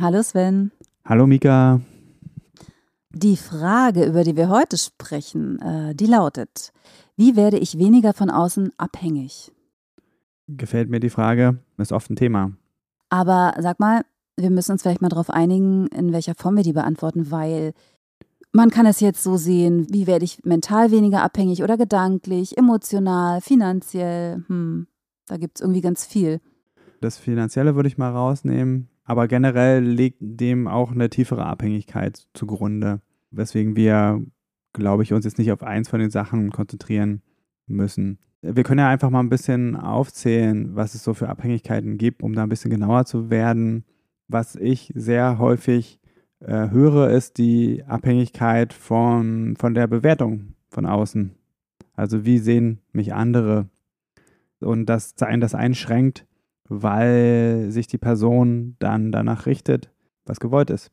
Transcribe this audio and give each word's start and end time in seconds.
Hallo 0.00 0.22
Sven. 0.22 0.72
Hallo 1.04 1.26
Mika. 1.26 1.80
Die 3.10 3.36
Frage, 3.36 4.04
über 4.04 4.24
die 4.24 4.36
wir 4.36 4.48
heute 4.48 4.76
sprechen, 4.76 5.60
äh, 5.60 5.94
die 5.94 6.06
lautet, 6.06 6.72
wie 7.16 7.36
werde 7.36 7.58
ich 7.58 7.78
weniger 7.78 8.12
von 8.12 8.28
außen 8.28 8.72
abhängig? 8.76 9.52
Gefällt 10.48 10.90
mir 10.90 10.98
die 10.98 11.10
Frage, 11.10 11.60
ist 11.78 11.92
oft 11.92 12.10
ein 12.10 12.16
Thema. 12.16 12.52
Aber 13.08 13.54
sag 13.60 13.78
mal, 13.78 14.02
wir 14.36 14.50
müssen 14.50 14.72
uns 14.72 14.82
vielleicht 14.82 15.00
mal 15.00 15.10
darauf 15.10 15.30
einigen, 15.30 15.86
in 15.88 16.12
welcher 16.12 16.34
Form 16.34 16.56
wir 16.56 16.64
die 16.64 16.72
beantworten, 16.72 17.30
weil 17.30 17.72
man 18.52 18.70
kann 18.70 18.86
es 18.86 18.98
jetzt 18.98 19.22
so 19.22 19.36
sehen, 19.36 19.86
wie 19.90 20.08
werde 20.08 20.24
ich 20.24 20.44
mental 20.44 20.90
weniger 20.90 21.22
abhängig 21.22 21.62
oder 21.62 21.76
gedanklich, 21.76 22.58
emotional, 22.58 23.40
finanziell. 23.40 24.44
Hm, 24.48 24.88
da 25.26 25.36
gibt 25.36 25.58
es 25.58 25.60
irgendwie 25.60 25.82
ganz 25.82 26.04
viel. 26.04 26.40
Das 27.00 27.16
Finanzielle 27.16 27.76
würde 27.76 27.88
ich 27.88 27.96
mal 27.96 28.10
rausnehmen. 28.10 28.88
Aber 29.04 29.28
generell 29.28 29.84
liegt 29.84 30.18
dem 30.20 30.66
auch 30.66 30.90
eine 30.90 31.10
tiefere 31.10 31.44
Abhängigkeit 31.44 32.26
zugrunde, 32.32 33.00
weswegen 33.30 33.76
wir, 33.76 34.22
glaube 34.72 35.02
ich, 35.02 35.12
uns 35.12 35.24
jetzt 35.24 35.38
nicht 35.38 35.52
auf 35.52 35.62
eins 35.62 35.88
von 35.88 36.00
den 36.00 36.10
Sachen 36.10 36.50
konzentrieren 36.50 37.22
müssen. 37.66 38.18
Wir 38.40 38.62
können 38.62 38.80
ja 38.80 38.88
einfach 38.88 39.10
mal 39.10 39.20
ein 39.20 39.30
bisschen 39.30 39.76
aufzählen, 39.76 40.74
was 40.74 40.94
es 40.94 41.02
so 41.02 41.14
für 41.14 41.28
Abhängigkeiten 41.28 41.96
gibt, 41.96 42.22
um 42.22 42.34
da 42.34 42.42
ein 42.42 42.48
bisschen 42.48 42.70
genauer 42.70 43.04
zu 43.04 43.30
werden. 43.30 43.84
Was 44.28 44.56
ich 44.56 44.92
sehr 44.94 45.38
häufig 45.38 46.00
äh, 46.40 46.70
höre, 46.70 47.10
ist 47.10 47.38
die 47.38 47.84
Abhängigkeit 47.84 48.72
von, 48.72 49.56
von 49.58 49.74
der 49.74 49.86
Bewertung 49.86 50.54
von 50.68 50.86
außen. 50.86 51.34
Also 51.94 52.24
wie 52.24 52.38
sehen 52.38 52.80
mich 52.92 53.14
andere? 53.14 53.68
Und 54.60 54.86
dass 54.86 55.20
einen 55.22 55.40
das 55.40 55.54
einschränkt, 55.54 56.26
weil 56.68 57.70
sich 57.70 57.86
die 57.86 57.98
Person 57.98 58.76
dann 58.78 59.12
danach 59.12 59.46
richtet, 59.46 59.90
was 60.24 60.40
gewollt 60.40 60.70
ist. 60.70 60.90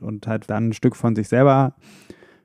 Und 0.00 0.26
halt 0.26 0.50
dann 0.50 0.68
ein 0.68 0.72
Stück 0.72 0.96
von 0.96 1.14
sich 1.14 1.28
selber 1.28 1.76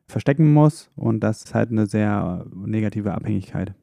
verstecken 0.08 0.54
muss. 0.54 0.90
Und 0.96 1.22
das 1.22 1.44
ist 1.44 1.54
halt 1.54 1.72
eine 1.72 1.88
sehr 1.88 2.46
negative 2.54 3.14
Abhängigkeit. 3.14 3.74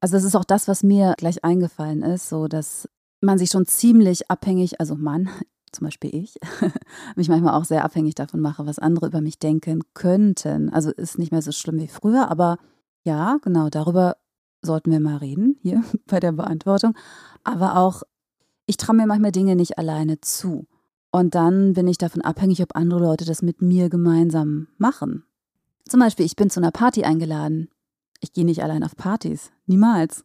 Also 0.00 0.16
das 0.16 0.24
ist 0.24 0.36
auch 0.36 0.44
das, 0.44 0.68
was 0.68 0.82
mir 0.82 1.14
gleich 1.16 1.44
eingefallen 1.44 2.02
ist, 2.02 2.28
so 2.28 2.48
dass 2.48 2.88
man 3.20 3.38
sich 3.38 3.50
schon 3.50 3.66
ziemlich 3.66 4.30
abhängig, 4.30 4.80
also 4.80 4.94
Mann, 4.94 5.28
zum 5.72 5.86
Beispiel 5.86 6.14
ich, 6.14 6.38
mich 7.16 7.28
manchmal 7.28 7.54
auch 7.54 7.64
sehr 7.64 7.84
abhängig 7.84 8.14
davon 8.14 8.40
mache, 8.40 8.66
was 8.66 8.78
andere 8.78 9.06
über 9.06 9.20
mich 9.20 9.38
denken 9.38 9.82
könnten. 9.94 10.70
Also 10.70 10.90
ist 10.90 11.18
nicht 11.18 11.32
mehr 11.32 11.42
so 11.42 11.52
schlimm 11.52 11.78
wie 11.78 11.88
früher, 11.88 12.30
aber 12.30 12.58
ja, 13.04 13.38
genau, 13.42 13.68
darüber 13.68 14.16
sollten 14.62 14.90
wir 14.90 15.00
mal 15.00 15.16
reden 15.16 15.58
hier 15.60 15.82
bei 16.06 16.20
der 16.20 16.32
Beantwortung. 16.32 16.94
Aber 17.44 17.76
auch 17.76 18.02
ich 18.66 18.76
traue 18.76 18.96
mir 18.96 19.06
manchmal 19.06 19.32
Dinge 19.32 19.56
nicht 19.56 19.78
alleine 19.78 20.20
zu. 20.20 20.66
Und 21.10 21.34
dann 21.34 21.72
bin 21.72 21.88
ich 21.88 21.98
davon 21.98 22.22
abhängig, 22.22 22.62
ob 22.62 22.76
andere 22.76 23.00
Leute 23.00 23.24
das 23.24 23.40
mit 23.42 23.62
mir 23.62 23.88
gemeinsam 23.88 24.68
machen. 24.76 25.24
Zum 25.88 26.00
Beispiel, 26.00 26.26
ich 26.26 26.36
bin 26.36 26.50
zu 26.50 26.60
einer 26.60 26.72
Party 26.72 27.04
eingeladen. 27.04 27.68
Ich 28.20 28.32
gehe 28.32 28.44
nicht 28.44 28.62
allein 28.62 28.82
auf 28.82 28.96
Partys. 28.96 29.50
Niemals. 29.66 30.24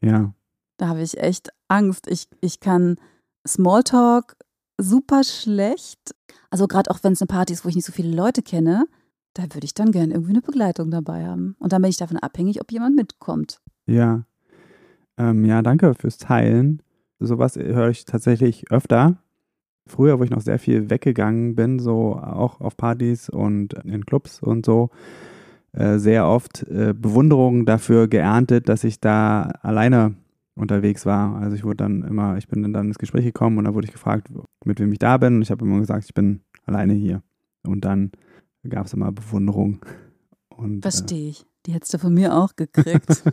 Ja. 0.00 0.32
Da 0.76 0.88
habe 0.88 1.02
ich 1.02 1.18
echt 1.18 1.50
Angst. 1.66 2.06
Ich, 2.08 2.28
ich 2.40 2.60
kann 2.60 2.96
Smalltalk 3.46 4.36
super 4.76 5.24
schlecht. 5.24 6.14
Also 6.50 6.68
gerade 6.68 6.90
auch 6.90 7.02
wenn 7.02 7.14
es 7.14 7.22
eine 7.22 7.26
Party 7.26 7.52
ist, 7.52 7.64
wo 7.64 7.68
ich 7.68 7.74
nicht 7.74 7.86
so 7.86 7.92
viele 7.92 8.14
Leute 8.14 8.42
kenne, 8.42 8.86
da 9.34 9.42
würde 9.42 9.64
ich 9.64 9.74
dann 9.74 9.92
gerne 9.92 10.12
irgendwie 10.12 10.32
eine 10.32 10.42
Begleitung 10.42 10.90
dabei 10.90 11.26
haben. 11.26 11.56
Und 11.58 11.72
dann 11.72 11.82
bin 11.82 11.90
ich 11.90 11.96
davon 11.96 12.18
abhängig, 12.18 12.60
ob 12.60 12.70
jemand 12.70 12.96
mitkommt. 12.96 13.60
Ja. 13.86 14.24
Ähm, 15.16 15.44
ja, 15.44 15.62
danke 15.62 15.94
fürs 15.94 16.18
Teilen. 16.18 16.82
Sowas 17.20 17.56
höre 17.56 17.88
ich 17.88 18.04
tatsächlich 18.04 18.70
öfter. 18.70 19.18
Früher, 19.86 20.18
wo 20.18 20.24
ich 20.24 20.30
noch 20.30 20.40
sehr 20.40 20.58
viel 20.58 20.90
weggegangen 20.90 21.54
bin, 21.54 21.78
so 21.78 22.14
auch 22.14 22.60
auf 22.60 22.76
Partys 22.76 23.28
und 23.28 23.72
in 23.84 24.04
Clubs 24.04 24.40
und 24.42 24.66
so, 24.66 24.90
äh, 25.72 25.98
sehr 25.98 26.26
oft 26.26 26.62
äh, 26.64 26.94
Bewunderung 26.94 27.64
dafür 27.64 28.06
geerntet, 28.08 28.68
dass 28.68 28.84
ich 28.84 29.00
da 29.00 29.50
alleine 29.62 30.14
unterwegs 30.54 31.06
war. 31.06 31.36
Also 31.36 31.56
ich 31.56 31.64
wurde 31.64 31.76
dann 31.76 32.02
immer, 32.02 32.36
ich 32.36 32.48
bin 32.48 32.72
dann 32.72 32.88
ins 32.88 32.98
Gespräch 32.98 33.24
gekommen 33.24 33.58
und 33.58 33.64
dann 33.64 33.74
wurde 33.74 33.86
ich 33.86 33.92
gefragt, 33.92 34.28
mit 34.64 34.80
wem 34.80 34.92
ich 34.92 34.98
da 34.98 35.16
bin. 35.16 35.36
Und 35.36 35.42
ich 35.42 35.50
habe 35.50 35.64
immer 35.64 35.78
gesagt, 35.78 36.04
ich 36.04 36.14
bin 36.14 36.40
alleine 36.66 36.92
hier. 36.92 37.22
Und 37.66 37.84
dann 37.84 38.12
gab 38.68 38.86
es 38.86 38.92
immer 38.92 39.12
Bewunderung. 39.12 39.80
Und, 40.48 40.78
äh, 40.78 40.82
Verstehe 40.82 41.30
ich. 41.30 41.46
Die 41.66 41.72
hättest 41.72 41.94
du 41.94 41.98
von 41.98 42.14
mir 42.14 42.34
auch 42.34 42.56
gekriegt. 42.56 43.22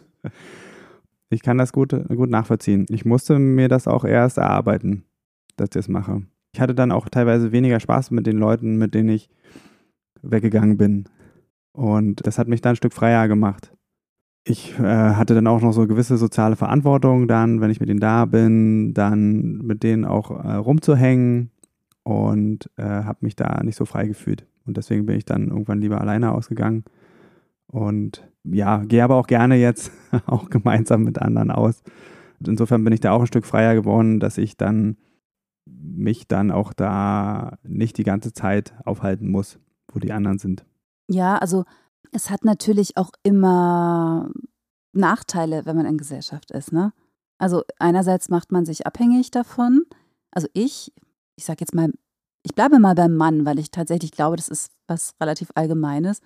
Ich 1.29 1.41
kann 1.41 1.57
das 1.57 1.73
gut, 1.73 1.91
gut 2.09 2.29
nachvollziehen. 2.29 2.85
Ich 2.89 3.05
musste 3.05 3.39
mir 3.39 3.67
das 3.67 3.87
auch 3.87 4.05
erst 4.05 4.37
erarbeiten, 4.37 5.05
dass 5.57 5.67
ich 5.67 5.71
das 5.71 5.87
mache. 5.87 6.23
Ich 6.53 6.61
hatte 6.61 6.75
dann 6.75 6.91
auch 6.91 7.09
teilweise 7.09 7.51
weniger 7.51 7.79
Spaß 7.79 8.11
mit 8.11 8.27
den 8.27 8.37
Leuten, 8.37 8.77
mit 8.77 8.93
denen 8.93 9.09
ich 9.09 9.29
weggegangen 10.21 10.77
bin. 10.77 11.05
Und 11.73 12.25
das 12.25 12.37
hat 12.37 12.47
mich 12.47 12.61
dann 12.61 12.73
ein 12.73 12.77
Stück 12.77 12.93
freier 12.93 13.27
gemacht. 13.27 13.73
Ich 14.47 14.77
äh, 14.79 14.83
hatte 14.83 15.33
dann 15.33 15.47
auch 15.47 15.61
noch 15.61 15.73
so 15.73 15.87
gewisse 15.87 16.17
soziale 16.17 16.55
Verantwortung, 16.55 17.27
dann, 17.27 17.61
wenn 17.61 17.71
ich 17.71 17.79
mit 17.79 17.89
denen 17.89 17.99
da 17.99 18.25
bin, 18.25 18.93
dann 18.93 19.57
mit 19.57 19.81
denen 19.81 20.05
auch 20.05 20.31
äh, 20.31 20.53
rumzuhängen 20.53 21.49
und 22.03 22.69
äh, 22.77 22.83
habe 22.83 23.17
mich 23.21 23.35
da 23.35 23.63
nicht 23.63 23.75
so 23.75 23.85
frei 23.85 24.05
gefühlt. 24.05 24.45
Und 24.65 24.77
deswegen 24.77 25.05
bin 25.07 25.17
ich 25.17 25.25
dann 25.25 25.49
irgendwann 25.49 25.81
lieber 25.81 25.99
alleine 25.99 26.31
ausgegangen. 26.31 26.85
Und 27.67 28.27
ja, 28.43 28.83
gehe 28.83 29.03
aber 29.03 29.15
auch 29.15 29.27
gerne 29.27 29.55
jetzt 29.55 29.91
auch 30.25 30.49
gemeinsam 30.49 31.03
mit 31.03 31.19
anderen 31.19 31.51
aus. 31.51 31.81
Und 32.39 32.47
insofern 32.47 32.83
bin 32.83 32.93
ich 32.93 32.99
da 32.99 33.11
auch 33.11 33.21
ein 33.21 33.27
Stück 33.27 33.45
freier 33.45 33.75
geworden, 33.75 34.19
dass 34.19 34.37
ich 34.37 34.57
dann 34.57 34.97
mich 35.65 36.27
dann 36.27 36.51
auch 36.51 36.73
da 36.73 37.57
nicht 37.63 37.97
die 37.97 38.03
ganze 38.03 38.33
Zeit 38.33 38.73
aufhalten 38.85 39.29
muss, 39.29 39.59
wo 39.91 39.99
die 39.99 40.11
anderen 40.11 40.37
sind. 40.37 40.65
Ja, 41.09 41.37
also 41.37 41.65
es 42.11 42.29
hat 42.29 42.45
natürlich 42.45 42.97
auch 42.97 43.11
immer 43.23 44.29
Nachteile, 44.93 45.65
wenn 45.65 45.75
man 45.75 45.85
in 45.85 45.97
Gesellschaft 45.97 46.51
ist, 46.51 46.71
ne? 46.71 46.93
Also 47.37 47.63
einerseits 47.79 48.29
macht 48.29 48.51
man 48.51 48.65
sich 48.65 48.87
abhängig 48.87 49.29
davon. 49.29 49.83
Also 50.31 50.47
ich, 50.53 50.93
ich 51.35 51.45
sag 51.45 51.59
jetzt 51.59 51.75
mal, 51.75 51.91
ich 52.43 52.55
bleibe 52.55 52.79
mal 52.79 52.95
beim 52.95 53.15
Mann, 53.15 53.45
weil 53.45 53.59
ich 53.59 53.71
tatsächlich 53.71 54.11
glaube, 54.11 54.37
das 54.37 54.47
ist 54.47 54.71
was 54.87 55.15
relativ 55.19 55.49
Allgemeines. 55.55 56.21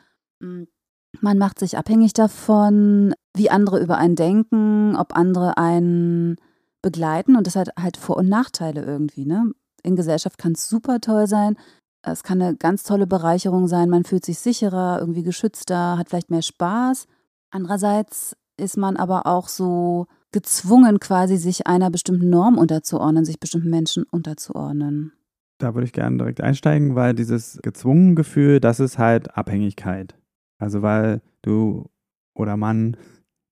Man 1.21 1.37
macht 1.37 1.59
sich 1.59 1.77
abhängig 1.77 2.13
davon, 2.13 3.13
wie 3.35 3.49
andere 3.49 3.79
über 3.81 3.97
einen 3.97 4.15
denken, 4.15 4.95
ob 4.95 5.15
andere 5.15 5.57
einen 5.57 6.37
begleiten 6.81 7.35
und 7.35 7.47
das 7.47 7.55
hat 7.55 7.69
halt 7.77 7.97
Vor- 7.97 8.17
und 8.17 8.29
Nachteile 8.29 8.83
irgendwie. 8.83 9.25
Ne? 9.25 9.51
In 9.83 9.95
Gesellschaft 9.95 10.37
kann 10.37 10.53
es 10.53 10.69
super 10.69 10.99
toll 11.01 11.27
sein. 11.27 11.57
Es 12.01 12.23
kann 12.23 12.41
eine 12.41 12.55
ganz 12.55 12.83
tolle 12.83 13.07
Bereicherung 13.07 13.67
sein. 13.67 13.89
Man 13.89 14.05
fühlt 14.05 14.23
sich 14.23 14.39
sicherer, 14.39 14.99
irgendwie 14.99 15.23
geschützter, 15.23 15.97
hat 15.97 16.09
vielleicht 16.09 16.31
mehr 16.31 16.41
Spaß. 16.41 17.05
Andererseits 17.51 18.35
ist 18.57 18.77
man 18.77 18.95
aber 18.95 19.25
auch 19.25 19.47
so 19.47 20.05
gezwungen, 20.31 20.99
quasi 20.99 21.37
sich 21.37 21.67
einer 21.67 21.89
bestimmten 21.89 22.29
Norm 22.29 22.57
unterzuordnen, 22.57 23.25
sich 23.25 23.39
bestimmten 23.39 23.69
Menschen 23.69 24.03
unterzuordnen. 24.03 25.13
Da 25.57 25.73
würde 25.73 25.85
ich 25.85 25.93
gerne 25.93 26.17
direkt 26.17 26.41
einsteigen, 26.41 26.95
weil 26.95 27.13
dieses 27.13 27.59
gezwungen 27.61 28.15
Gefühl, 28.15 28.59
das 28.59 28.79
ist 28.79 28.97
halt 28.97 29.35
Abhängigkeit. 29.35 30.18
Also 30.59 30.81
weil 30.81 31.21
du 31.41 31.89
oder 32.33 32.57
Mann 32.57 32.95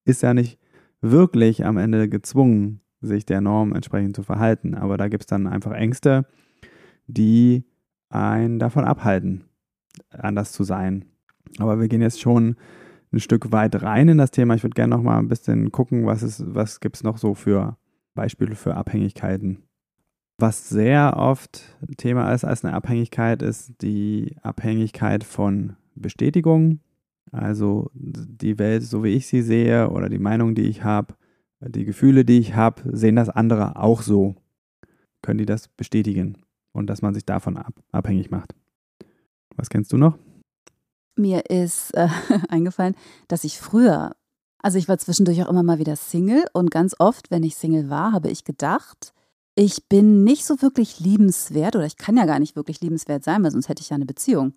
ist 0.04 0.22
ja 0.22 0.34
nicht 0.34 0.58
wirklich 1.00 1.64
am 1.64 1.76
Ende 1.76 2.08
gezwungen, 2.08 2.80
sich 3.00 3.26
der 3.26 3.40
Norm 3.40 3.74
entsprechend 3.74 4.16
zu 4.16 4.22
verhalten. 4.22 4.74
Aber 4.74 4.96
da 4.96 5.08
gibt 5.08 5.24
es 5.24 5.26
dann 5.26 5.46
einfach 5.46 5.72
Ängste, 5.72 6.26
die 7.06 7.64
einen 8.10 8.58
davon 8.58 8.84
abhalten, 8.84 9.44
anders 10.10 10.52
zu 10.52 10.64
sein. 10.64 11.04
Aber 11.58 11.80
wir 11.80 11.88
gehen 11.88 12.02
jetzt 12.02 12.20
schon 12.20 12.56
ein 13.12 13.20
Stück 13.20 13.52
weit 13.52 13.82
rein 13.82 14.08
in 14.08 14.18
das 14.18 14.30
Thema. 14.30 14.54
Ich 14.54 14.62
würde 14.62 14.74
gerne 14.74 14.94
noch 14.94 15.02
mal 15.02 15.18
ein 15.18 15.28
bisschen 15.28 15.72
gucken, 15.72 16.06
was, 16.06 16.42
was 16.46 16.80
gibt 16.80 16.96
es 16.96 17.04
noch 17.04 17.18
so 17.18 17.34
für 17.34 17.76
Beispiele 18.14 18.54
für 18.54 18.74
Abhängigkeiten. 18.74 19.62
Was 20.38 20.68
sehr 20.68 21.16
oft 21.16 21.76
Thema 21.96 22.32
ist 22.32 22.44
als 22.44 22.64
eine 22.64 22.74
Abhängigkeit, 22.74 23.42
ist 23.42 23.82
die 23.82 24.36
Abhängigkeit 24.42 25.24
von 25.24 25.76
Bestätigung 25.94 26.80
also 27.32 27.90
die 27.94 28.58
Welt, 28.58 28.82
so 28.82 29.04
wie 29.04 29.14
ich 29.14 29.26
sie 29.26 29.42
sehe 29.42 29.90
oder 29.90 30.08
die 30.08 30.18
Meinung, 30.18 30.54
die 30.54 30.62
ich 30.62 30.84
habe, 30.84 31.14
die 31.60 31.84
Gefühle, 31.84 32.24
die 32.24 32.38
ich 32.38 32.54
habe, 32.54 32.82
sehen 32.96 33.16
das 33.16 33.28
andere 33.28 33.76
auch 33.76 34.02
so. 34.02 34.34
Können 35.22 35.38
die 35.38 35.46
das 35.46 35.68
bestätigen? 35.68 36.36
und 36.78 36.86
dass 36.86 37.02
man 37.02 37.14
sich 37.14 37.26
davon 37.26 37.56
ab, 37.56 37.74
abhängig 37.92 38.30
macht. 38.30 38.54
Was 39.56 39.68
kennst 39.68 39.92
du 39.92 39.96
noch? 39.98 40.16
Mir 41.16 41.50
ist 41.50 41.90
äh, 41.94 42.08
eingefallen, 42.48 42.94
dass 43.26 43.44
ich 43.44 43.58
früher, 43.58 44.14
also 44.62 44.78
ich 44.78 44.88
war 44.88 44.98
zwischendurch 44.98 45.42
auch 45.42 45.50
immer 45.50 45.62
mal 45.62 45.78
wieder 45.78 45.96
Single 45.96 46.44
und 46.52 46.70
ganz 46.70 46.94
oft, 46.98 47.30
wenn 47.30 47.42
ich 47.42 47.56
Single 47.56 47.90
war, 47.90 48.12
habe 48.12 48.30
ich 48.30 48.44
gedacht, 48.44 49.12
ich 49.54 49.88
bin 49.88 50.22
nicht 50.22 50.44
so 50.44 50.62
wirklich 50.62 51.00
liebenswert 51.00 51.74
oder 51.74 51.86
ich 51.86 51.96
kann 51.96 52.16
ja 52.16 52.26
gar 52.26 52.38
nicht 52.38 52.54
wirklich 52.54 52.80
liebenswert 52.80 53.24
sein, 53.24 53.42
weil 53.42 53.50
sonst 53.50 53.68
hätte 53.68 53.82
ich 53.82 53.90
ja 53.90 53.96
eine 53.96 54.06
Beziehung. 54.06 54.54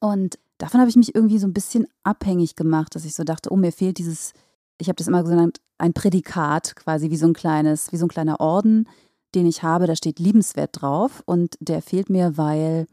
Und 0.00 0.38
davon 0.58 0.80
habe 0.80 0.90
ich 0.90 0.96
mich 0.96 1.14
irgendwie 1.14 1.38
so 1.38 1.46
ein 1.46 1.52
bisschen 1.52 1.86
abhängig 2.02 2.56
gemacht, 2.56 2.94
dass 2.94 3.04
ich 3.04 3.14
so 3.14 3.24
dachte, 3.24 3.52
oh, 3.52 3.56
mir 3.56 3.72
fehlt 3.72 3.98
dieses, 3.98 4.32
ich 4.78 4.88
habe 4.88 4.96
das 4.96 5.08
immer 5.08 5.22
genannt, 5.22 5.60
ein 5.78 5.92
Prädikat, 5.92 6.76
quasi 6.76 7.10
wie 7.10 7.16
so 7.16 7.26
ein 7.26 7.34
kleines, 7.34 7.92
wie 7.92 7.96
so 7.96 8.06
ein 8.06 8.10
kleiner 8.10 8.40
Orden, 8.40 8.88
den 9.34 9.46
ich 9.46 9.62
habe, 9.62 9.86
da 9.86 9.96
steht 9.96 10.18
liebenswert 10.18 10.80
drauf 10.80 11.22
und 11.26 11.56
der 11.60 11.82
fehlt 11.82 12.08
mir, 12.08 12.36
weil 12.38 12.86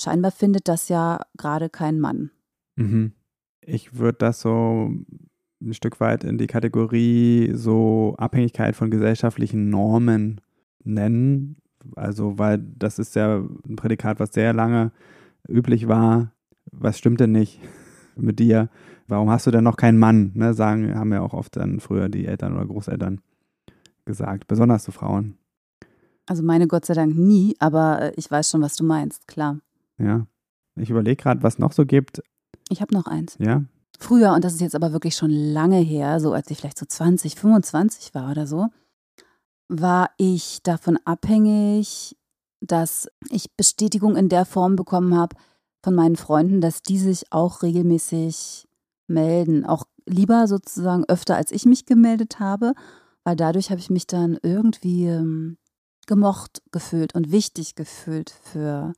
scheinbar 0.00 0.30
findet 0.30 0.68
das 0.68 0.88
ja 0.88 1.20
gerade 1.36 1.68
kein 1.68 2.00
Mann. 2.00 2.30
Mhm. 2.76 3.12
Ich 3.60 3.98
würde 3.98 4.18
das 4.18 4.40
so 4.40 4.90
ein 5.60 5.74
Stück 5.74 6.00
weit 6.00 6.24
in 6.24 6.38
die 6.38 6.46
Kategorie 6.46 7.52
so 7.54 8.14
Abhängigkeit 8.16 8.74
von 8.74 8.90
gesellschaftlichen 8.90 9.68
Normen 9.68 10.40
nennen. 10.82 11.56
Also, 11.96 12.38
weil 12.38 12.58
das 12.58 12.98
ist 12.98 13.14
ja 13.14 13.36
ein 13.38 13.76
Prädikat, 13.76 14.20
was 14.20 14.32
sehr 14.32 14.52
lange 14.52 14.92
üblich 15.48 15.88
war. 15.88 16.32
Was 16.72 16.98
stimmt 16.98 17.20
denn 17.20 17.32
nicht 17.32 17.60
mit 18.16 18.38
dir? 18.38 18.68
Warum 19.06 19.30
hast 19.30 19.46
du 19.46 19.50
denn 19.50 19.64
noch 19.64 19.76
keinen 19.76 19.98
Mann? 19.98 20.32
Ne, 20.34 20.54
sagen, 20.54 20.94
haben 20.94 21.12
ja 21.12 21.20
auch 21.20 21.34
oft 21.34 21.56
dann 21.56 21.80
früher 21.80 22.08
die 22.08 22.26
Eltern 22.26 22.54
oder 22.54 22.66
Großeltern 22.66 23.20
gesagt, 24.04 24.46
besonders 24.46 24.84
zu 24.84 24.92
Frauen. 24.92 25.36
Also 26.26 26.42
meine 26.42 26.68
Gott 26.68 26.86
sei 26.86 26.94
Dank 26.94 27.16
nie, 27.16 27.56
aber 27.58 28.02
äh, 28.02 28.12
ich 28.16 28.30
weiß 28.30 28.50
schon, 28.50 28.62
was 28.62 28.76
du 28.76 28.84
meinst, 28.84 29.26
klar. 29.26 29.58
Ja. 29.98 30.26
Ich 30.76 30.90
überlege 30.90 31.20
gerade, 31.20 31.42
was 31.42 31.58
noch 31.58 31.72
so 31.72 31.84
gibt. 31.84 32.22
Ich 32.68 32.80
habe 32.80 32.94
noch 32.94 33.06
eins. 33.06 33.36
Ja. 33.40 33.64
Früher, 33.98 34.32
und 34.32 34.44
das 34.44 34.54
ist 34.54 34.60
jetzt 34.60 34.76
aber 34.76 34.92
wirklich 34.92 35.16
schon 35.16 35.30
lange 35.30 35.78
her, 35.78 36.20
so 36.20 36.32
als 36.32 36.50
ich 36.50 36.58
vielleicht 36.58 36.78
so 36.78 36.86
20, 36.86 37.34
25 37.34 38.14
war 38.14 38.30
oder 38.30 38.46
so, 38.46 38.68
war 39.68 40.10
ich 40.16 40.62
davon 40.62 40.98
abhängig, 41.04 42.16
dass 42.60 43.08
ich 43.30 43.54
Bestätigung 43.56 44.16
in 44.16 44.28
der 44.28 44.44
Form 44.44 44.76
bekommen 44.76 45.16
habe 45.16 45.36
von 45.82 45.94
meinen 45.94 46.16
Freunden, 46.16 46.60
dass 46.60 46.82
die 46.82 46.98
sich 46.98 47.32
auch 47.32 47.62
regelmäßig 47.62 48.68
melden. 49.06 49.64
Auch 49.64 49.84
lieber 50.06 50.46
sozusagen 50.46 51.04
öfter, 51.06 51.36
als 51.36 51.52
ich 51.52 51.64
mich 51.64 51.86
gemeldet 51.86 52.40
habe, 52.40 52.74
weil 53.24 53.36
dadurch 53.36 53.70
habe 53.70 53.80
ich 53.80 53.90
mich 53.90 54.06
dann 54.06 54.38
irgendwie 54.42 55.06
ähm, 55.06 55.58
gemocht 56.06 56.62
gefühlt 56.72 57.14
und 57.14 57.30
wichtig 57.30 57.74
gefühlt 57.74 58.30
für, 58.30 58.92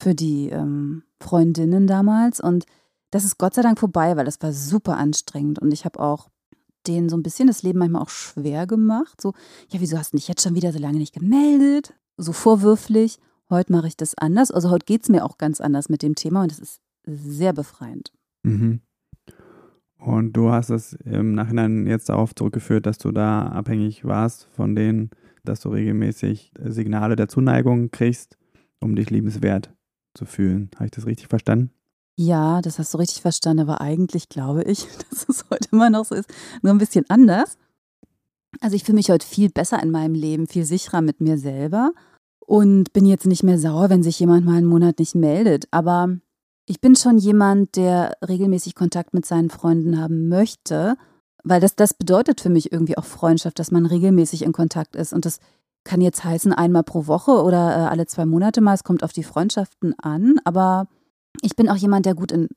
für 0.00 0.14
die 0.14 0.48
ähm, 0.50 1.04
Freundinnen 1.20 1.86
damals. 1.86 2.40
Und 2.40 2.66
das 3.10 3.24
ist 3.24 3.38
Gott 3.38 3.54
sei 3.54 3.62
Dank 3.62 3.78
vorbei, 3.78 4.16
weil 4.16 4.24
das 4.24 4.40
war 4.42 4.52
super 4.52 4.96
anstrengend. 4.96 5.58
Und 5.58 5.72
ich 5.72 5.84
habe 5.84 6.00
auch 6.00 6.28
denen 6.86 7.08
so 7.08 7.16
ein 7.16 7.22
bisschen 7.22 7.48
das 7.48 7.62
Leben 7.62 7.78
manchmal 7.78 8.02
auch 8.02 8.10
schwer 8.10 8.66
gemacht. 8.66 9.20
So, 9.20 9.34
ja, 9.70 9.80
wieso 9.80 9.98
hast 9.98 10.12
du 10.12 10.16
dich 10.16 10.28
jetzt 10.28 10.42
schon 10.42 10.54
wieder 10.54 10.72
so 10.72 10.78
lange 10.78 10.98
nicht 10.98 11.14
gemeldet? 11.14 11.94
So 12.16 12.32
vorwürflich. 12.32 13.18
Heute 13.50 13.72
mache 13.72 13.88
ich 13.88 13.96
das 13.96 14.16
anders. 14.16 14.50
Also 14.50 14.70
heute 14.70 14.84
geht 14.84 15.04
es 15.04 15.08
mir 15.08 15.24
auch 15.24 15.38
ganz 15.38 15.60
anders 15.60 15.88
mit 15.88 16.02
dem 16.02 16.14
Thema 16.14 16.42
und 16.42 16.52
es 16.52 16.58
ist 16.58 16.80
sehr 17.06 17.52
befreiend. 17.52 18.12
Mhm. 18.42 18.80
Und 19.98 20.32
du 20.34 20.50
hast 20.50 20.70
es 20.70 20.92
im 20.92 21.34
Nachhinein 21.34 21.86
jetzt 21.86 22.08
darauf 22.08 22.34
zurückgeführt, 22.34 22.86
dass 22.86 22.98
du 22.98 23.10
da 23.10 23.48
abhängig 23.48 24.04
warst 24.04 24.44
von 24.54 24.74
denen, 24.76 25.10
dass 25.44 25.60
du 25.60 25.70
regelmäßig 25.70 26.52
Signale 26.62 27.16
der 27.16 27.28
Zuneigung 27.28 27.90
kriegst, 27.90 28.36
um 28.80 28.94
dich 28.94 29.10
liebenswert 29.10 29.74
zu 30.14 30.24
fühlen. 30.24 30.70
Habe 30.76 30.86
ich 30.86 30.90
das 30.92 31.06
richtig 31.06 31.28
verstanden? 31.28 31.70
Ja, 32.16 32.60
das 32.62 32.78
hast 32.78 32.92
du 32.94 32.98
richtig 32.98 33.22
verstanden, 33.22 33.62
aber 33.62 33.80
eigentlich 33.80 34.28
glaube 34.28 34.62
ich, 34.62 34.86
dass 35.10 35.28
es 35.28 35.46
heute 35.50 35.68
immer 35.72 35.90
noch 35.90 36.04
so 36.04 36.14
ist, 36.14 36.30
nur 36.62 36.72
ein 36.72 36.78
bisschen 36.78 37.06
anders. 37.08 37.56
Also 38.60 38.76
ich 38.76 38.84
fühle 38.84 38.96
mich 38.96 39.10
heute 39.10 39.26
viel 39.26 39.50
besser 39.50 39.82
in 39.82 39.90
meinem 39.90 40.14
Leben, 40.14 40.46
viel 40.46 40.64
sicherer 40.64 41.00
mit 41.00 41.20
mir 41.20 41.38
selber 41.38 41.92
und 42.48 42.94
bin 42.94 43.04
jetzt 43.04 43.26
nicht 43.26 43.42
mehr 43.42 43.58
sauer, 43.58 43.90
wenn 43.90 44.02
sich 44.02 44.18
jemand 44.18 44.46
mal 44.46 44.56
einen 44.56 44.66
Monat 44.66 44.98
nicht 45.00 45.14
meldet. 45.14 45.68
Aber 45.70 46.16
ich 46.64 46.80
bin 46.80 46.96
schon 46.96 47.18
jemand, 47.18 47.76
der 47.76 48.16
regelmäßig 48.26 48.74
Kontakt 48.74 49.12
mit 49.12 49.26
seinen 49.26 49.50
Freunden 49.50 50.00
haben 50.00 50.28
möchte, 50.28 50.96
weil 51.44 51.60
das, 51.60 51.76
das 51.76 51.92
bedeutet 51.92 52.40
für 52.40 52.48
mich 52.48 52.72
irgendwie 52.72 52.96
auch 52.96 53.04
Freundschaft, 53.04 53.58
dass 53.58 53.70
man 53.70 53.84
regelmäßig 53.84 54.40
in 54.44 54.52
Kontakt 54.52 54.96
ist. 54.96 55.12
Und 55.12 55.26
das 55.26 55.40
kann 55.84 56.00
jetzt 56.00 56.24
heißen 56.24 56.54
einmal 56.54 56.84
pro 56.84 57.06
Woche 57.06 57.42
oder 57.42 57.68
äh, 57.68 57.86
alle 57.86 58.06
zwei 58.06 58.24
Monate 58.24 58.62
mal. 58.62 58.72
Es 58.72 58.82
kommt 58.82 59.02
auf 59.02 59.12
die 59.12 59.24
Freundschaften 59.24 59.94
an. 59.98 60.36
Aber 60.44 60.88
ich 61.42 61.54
bin 61.54 61.68
auch 61.68 61.76
jemand, 61.76 62.06
der 62.06 62.14
gut 62.14 62.32
in, 62.32 62.48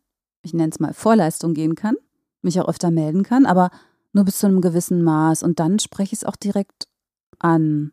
ich 0.42 0.54
nenne 0.54 0.72
es 0.72 0.80
mal, 0.80 0.94
Vorleistung 0.94 1.54
gehen 1.54 1.76
kann, 1.76 1.98
mich 2.42 2.62
auch 2.62 2.70
öfter 2.70 2.92
melden 2.92 3.24
kann, 3.24 3.46
aber 3.46 3.72
nur 4.14 4.24
bis 4.24 4.40
zu 4.40 4.48
einem 4.48 4.62
gewissen 4.62 5.04
Maß. 5.04 5.44
Und 5.44 5.60
dann 5.60 5.80
spreche 5.80 6.14
ich 6.14 6.22
es 6.22 6.26
auch 6.26 6.38
direkt 6.38 6.88
an. 7.40 7.92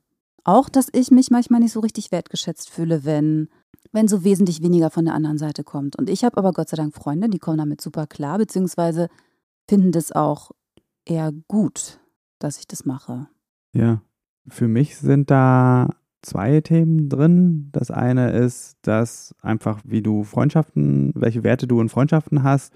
Auch, 0.49 0.71
dass 0.71 0.89
ich 0.95 1.11
mich 1.11 1.31
manchmal 1.31 1.61
nicht 1.61 1.73
so 1.73 1.81
richtig 1.81 2.11
wertgeschätzt 2.11 2.71
fühle, 2.71 3.05
wenn, 3.05 3.51
wenn 3.93 4.09
so 4.09 4.25
wesentlich 4.25 4.63
weniger 4.63 4.89
von 4.89 5.05
der 5.05 5.13
anderen 5.13 5.37
Seite 5.37 5.63
kommt. 5.63 5.99
Und 5.99 6.09
ich 6.09 6.25
habe 6.25 6.39
aber 6.39 6.53
Gott 6.53 6.71
sei 6.71 6.79
Dank 6.79 6.95
Freunde, 6.95 7.29
die 7.29 7.39
kommen 7.39 7.59
damit 7.59 7.83
super 7.83 8.07
klar, 8.07 8.39
beziehungsweise 8.39 9.11
finden 9.69 9.93
das 9.93 10.11
auch 10.11 10.53
eher 11.05 11.33
gut, 11.49 12.01
dass 12.39 12.59
ich 12.59 12.67
das 12.67 12.87
mache. 12.87 13.29
Ja, 13.75 14.01
für 14.49 14.69
mich 14.69 14.97
sind 14.97 15.31
da 15.31 15.91
zwei 16.23 16.63
Themen 16.63 17.11
drin. 17.11 17.69
Das 17.73 17.91
eine 17.91 18.31
ist, 18.31 18.79
dass 18.81 19.35
einfach, 19.43 19.83
wie 19.85 20.01
du 20.01 20.25
Freundschaften, 20.25 21.13
welche 21.15 21.45
Werte 21.45 21.67
du 21.67 21.79
in 21.83 21.91
Freundschaften 21.91 22.43
hast 22.43 22.73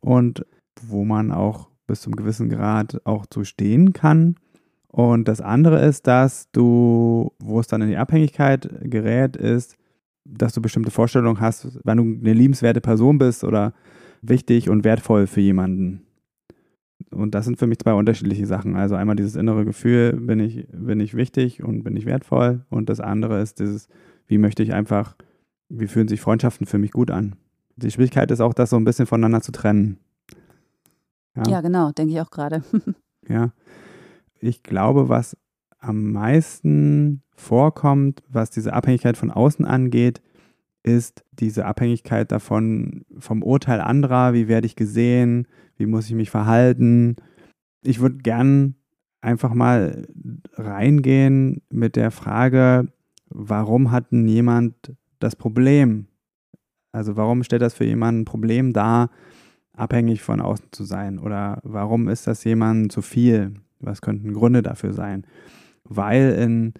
und 0.00 0.44
wo 0.80 1.04
man 1.04 1.30
auch 1.30 1.68
bis 1.86 2.00
zum 2.00 2.16
gewissen 2.16 2.48
Grad 2.48 3.06
auch 3.06 3.24
zu 3.26 3.44
stehen 3.44 3.92
kann. 3.92 4.34
Und 4.92 5.26
das 5.26 5.40
andere 5.40 5.84
ist, 5.84 6.06
dass 6.06 6.50
du, 6.52 7.32
wo 7.38 7.58
es 7.58 7.66
dann 7.66 7.80
in 7.80 7.88
die 7.88 7.96
Abhängigkeit 7.96 8.68
gerät, 8.82 9.36
ist, 9.36 9.76
dass 10.24 10.52
du 10.52 10.60
bestimmte 10.60 10.90
Vorstellungen 10.90 11.40
hast, 11.40 11.78
wenn 11.84 11.96
du 11.96 12.02
eine 12.02 12.34
liebenswerte 12.34 12.82
Person 12.82 13.18
bist 13.18 13.42
oder 13.42 13.72
wichtig 14.20 14.68
und 14.68 14.84
wertvoll 14.84 15.26
für 15.26 15.40
jemanden. 15.40 16.02
Und 17.10 17.34
das 17.34 17.46
sind 17.46 17.58
für 17.58 17.66
mich 17.66 17.78
zwei 17.78 17.94
unterschiedliche 17.94 18.46
Sachen. 18.46 18.76
Also 18.76 18.94
einmal 18.94 19.16
dieses 19.16 19.34
innere 19.34 19.64
Gefühl, 19.64 20.12
bin 20.12 20.40
ich, 20.40 20.66
bin 20.70 21.00
ich 21.00 21.14
wichtig 21.14 21.62
und 21.62 21.82
bin 21.82 21.96
ich 21.96 22.04
wertvoll. 22.04 22.64
Und 22.68 22.90
das 22.90 23.00
andere 23.00 23.40
ist 23.40 23.60
dieses, 23.60 23.88
wie 24.26 24.38
möchte 24.38 24.62
ich 24.62 24.74
einfach, 24.74 25.16
wie 25.70 25.86
fühlen 25.86 26.08
sich 26.08 26.20
Freundschaften 26.20 26.66
für 26.66 26.78
mich 26.78 26.92
gut 26.92 27.10
an. 27.10 27.34
Die 27.76 27.90
Schwierigkeit 27.90 28.30
ist 28.30 28.40
auch, 28.40 28.52
das 28.52 28.70
so 28.70 28.76
ein 28.76 28.84
bisschen 28.84 29.06
voneinander 29.06 29.40
zu 29.40 29.52
trennen. 29.52 29.98
Ja, 31.34 31.48
ja 31.48 31.60
genau, 31.62 31.92
denke 31.92 32.12
ich 32.12 32.20
auch 32.20 32.30
gerade. 32.30 32.62
ja. 33.28 33.52
Ich 34.42 34.64
glaube, 34.64 35.08
was 35.08 35.36
am 35.78 36.10
meisten 36.10 37.22
vorkommt, 37.36 38.24
was 38.28 38.50
diese 38.50 38.72
Abhängigkeit 38.72 39.16
von 39.16 39.30
außen 39.30 39.64
angeht, 39.64 40.20
ist 40.82 41.24
diese 41.30 41.64
Abhängigkeit 41.64 42.32
davon, 42.32 43.04
vom 43.18 43.44
Urteil 43.44 43.80
anderer, 43.80 44.34
wie 44.34 44.48
werde 44.48 44.66
ich 44.66 44.74
gesehen, 44.74 45.46
wie 45.76 45.86
muss 45.86 46.06
ich 46.06 46.14
mich 46.14 46.30
verhalten. 46.30 47.14
Ich 47.84 48.00
würde 48.00 48.16
gern 48.18 48.74
einfach 49.20 49.54
mal 49.54 50.08
reingehen 50.54 51.62
mit 51.70 51.94
der 51.94 52.10
Frage, 52.10 52.88
warum 53.28 53.92
hat 53.92 54.10
denn 54.10 54.26
jemand 54.26 54.96
das 55.20 55.36
Problem? 55.36 56.08
Also 56.90 57.16
warum 57.16 57.44
stellt 57.44 57.62
das 57.62 57.74
für 57.74 57.84
jemanden 57.84 58.22
ein 58.22 58.24
Problem 58.24 58.72
dar, 58.72 59.10
abhängig 59.72 60.20
von 60.20 60.40
außen 60.40 60.66
zu 60.72 60.82
sein? 60.82 61.20
Oder 61.20 61.60
warum 61.62 62.08
ist 62.08 62.26
das 62.26 62.42
jemandem 62.42 62.90
zu 62.90 63.02
viel? 63.02 63.54
Was 63.82 64.00
könnten 64.00 64.32
Gründe 64.32 64.62
dafür 64.62 64.92
sein? 64.92 65.26
Weil 65.84 66.32
in 66.32 66.74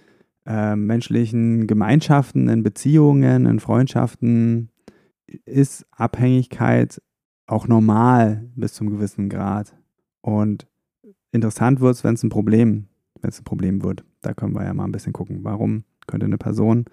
äh, 0.47 0.77
menschlichen 0.77 1.67
Gemeinschaften, 1.67 2.49
in 2.49 2.63
Beziehungen, 2.63 3.47
in 3.47 3.61
Freundschaften 3.61 4.71
ist 5.45 5.87
Abhängigkeit 5.93 7.01
auch 7.47 7.69
normal 7.69 8.49
bis 8.55 8.75
zum 8.75 8.91
gewissen 8.91 9.29
Grad. 9.29 9.75
Und 10.21 10.67
interessant 11.33 11.81
wird 11.81 11.95
es, 11.95 12.05
wenn 12.05 12.15
es 12.15 12.23
ein 12.23 12.31
Problem, 12.31 12.89
wenn 13.21 13.31
es 13.31 13.41
ein 13.41 13.45
Problem 13.45 13.83
wird. 13.83 14.05
Da 14.21 14.35
können 14.35 14.55
wir 14.55 14.65
ja 14.65 14.75
mal 14.75 14.85
ein 14.85 14.93
bisschen 14.93 15.13
gucken, 15.13 15.41
warum 15.43 15.85
könnte 16.07 16.27
eine 16.27 16.39
Person 16.39 16.85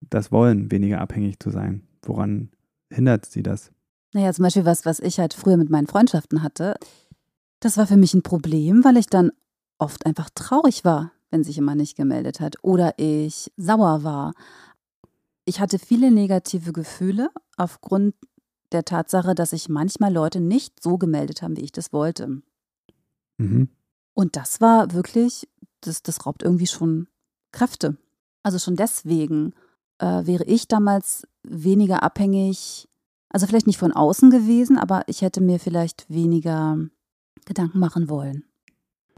das 0.00 0.30
wollen, 0.30 0.70
weniger 0.70 1.00
abhängig 1.00 1.40
zu 1.40 1.50
sein? 1.50 1.82
Woran 2.02 2.50
hindert 2.90 3.26
sie 3.26 3.42
das? 3.42 3.72
Naja, 4.12 4.32
zum 4.32 4.44
Beispiel 4.44 4.64
was, 4.64 4.86
was 4.86 5.00
ich 5.00 5.18
halt 5.18 5.34
früher 5.34 5.56
mit 5.56 5.70
meinen 5.70 5.86
Freundschaften 5.86 6.42
hatte. 6.42 6.76
Das 7.60 7.76
war 7.76 7.86
für 7.86 7.96
mich 7.96 8.14
ein 8.14 8.22
Problem, 8.22 8.84
weil 8.84 8.96
ich 8.96 9.06
dann 9.06 9.30
oft 9.78 10.06
einfach 10.06 10.30
traurig 10.34 10.84
war, 10.84 11.12
wenn 11.30 11.44
sich 11.44 11.56
jemand 11.56 11.78
nicht 11.78 11.96
gemeldet 11.96 12.40
hat 12.40 12.56
oder 12.62 12.94
ich 12.98 13.52
sauer 13.56 14.02
war. 14.02 14.34
Ich 15.44 15.60
hatte 15.60 15.78
viele 15.78 16.10
negative 16.10 16.72
Gefühle 16.72 17.30
aufgrund 17.56 18.14
der 18.72 18.84
Tatsache, 18.84 19.34
dass 19.34 19.50
sich 19.50 19.68
manchmal 19.68 20.12
Leute 20.12 20.40
nicht 20.40 20.82
so 20.82 20.98
gemeldet 20.98 21.42
haben, 21.42 21.56
wie 21.56 21.62
ich 21.62 21.72
das 21.72 21.92
wollte. 21.92 22.42
Mhm. 23.38 23.68
Und 24.14 24.36
das 24.36 24.60
war 24.60 24.92
wirklich, 24.92 25.48
das, 25.82 26.02
das 26.02 26.26
raubt 26.26 26.42
irgendwie 26.42 26.66
schon 26.66 27.08
Kräfte. 27.52 27.96
Also 28.42 28.58
schon 28.58 28.76
deswegen 28.76 29.54
äh, 29.98 30.26
wäre 30.26 30.44
ich 30.44 30.68
damals 30.68 31.26
weniger 31.42 32.02
abhängig, 32.02 32.88
also 33.28 33.46
vielleicht 33.46 33.66
nicht 33.66 33.78
von 33.78 33.92
außen 33.92 34.30
gewesen, 34.30 34.78
aber 34.78 35.02
ich 35.06 35.22
hätte 35.22 35.40
mir 35.40 35.60
vielleicht 35.60 36.08
weniger 36.08 36.78
Gedanken 37.44 37.78
machen 37.78 38.08
wollen. 38.08 38.44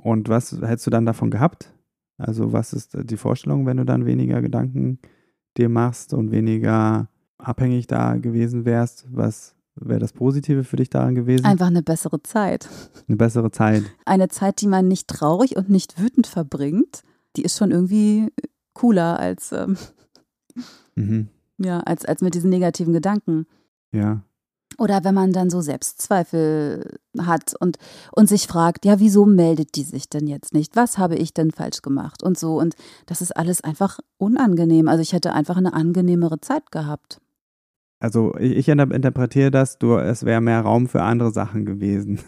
Und 0.03 0.29
was 0.29 0.53
hättest 0.53 0.87
du 0.87 0.91
dann 0.91 1.07
davon 1.07 1.31
gehabt? 1.31 1.73
Also 2.17 2.53
was 2.53 2.73
ist 2.73 2.97
die 3.01 3.17
Vorstellung, 3.17 3.67
wenn 3.67 3.77
du 3.77 3.85
dann 3.85 4.07
weniger 4.07 4.41
Gedanken 4.41 4.99
dir 5.57 5.69
machst 5.69 6.15
und 6.15 6.31
weniger 6.31 7.09
abhängig 7.39 7.87
da 7.87 8.17
gewesen 8.17 8.65
wärst? 8.65 9.07
Was 9.11 9.55
wäre 9.77 10.01
das 10.01 10.13
Positive 10.13 10.65
für 10.65 10.77
dich 10.77 10.91
daran 10.91 11.15
gewesen? 11.15 11.45
Einfach 11.45 11.69
eine 11.69 11.83
bessere 11.83 12.23
Zeit. 12.23 12.69
Eine 13.09 13.17
bessere 13.17 13.51
Zeit. 13.51 13.85
Eine 14.05 14.29
Zeit, 14.29 14.61
die 14.61 14.67
man 14.67 14.89
nicht 14.89 15.09
traurig 15.09 15.57
und 15.57 15.71
nicht 15.71 16.01
wütend 16.01 16.27
verbringt, 16.27 17.03
die 17.37 17.43
ist 17.43 17.57
schon 17.57 17.71
irgendwie 17.71 18.29
cooler 18.75 19.19
als, 19.19 19.53
ähm, 19.53 19.77
mhm. 20.95 21.29
ja, 21.59 21.81
als, 21.81 22.05
als 22.05 22.21
mit 22.21 22.35
diesen 22.35 22.51
negativen 22.51 22.93
Gedanken. 22.93 23.47
Ja. 23.93 24.23
Oder 24.79 25.03
wenn 25.03 25.15
man 25.15 25.33
dann 25.33 25.51
so 25.51 25.61
Selbstzweifel 25.61 26.99
hat 27.19 27.55
und, 27.59 27.79
und 28.13 28.29
sich 28.29 28.47
fragt, 28.47 28.85
ja, 28.85 29.01
wieso 29.01 29.27
meldet 29.27 29.75
die 29.75 29.83
sich 29.83 30.09
denn 30.09 30.29
jetzt 30.29 30.55
nicht? 30.55 30.77
Was 30.77 30.99
habe 30.99 31.17
ich 31.17 31.35
denn 31.35 31.51
falsch 31.51 31.83
gemacht? 31.83 32.23
Und 32.23 32.39
so. 32.39 32.61
Und 32.61 32.77
das 33.07 33.21
ist 33.21 33.37
alles 33.37 33.61
einfach 33.61 33.99
unangenehm. 34.19 34.87
Also 34.87 35.03
ich 35.03 35.13
hätte 35.13 35.33
einfach 35.33 35.57
eine 35.57 35.73
angenehmere 35.73 36.41
Zeit 36.41 36.71
gehabt. 36.71 37.21
Also 37.99 38.37
ich, 38.39 38.53
ich 38.53 38.69
interpretiere 38.69 39.51
das, 39.51 39.79
du, 39.79 39.97
es 39.97 40.25
wäre 40.25 40.41
mehr 40.41 40.61
Raum 40.61 40.87
für 40.87 41.03
andere 41.03 41.33
Sachen 41.33 41.67
gewesen. 41.67 42.21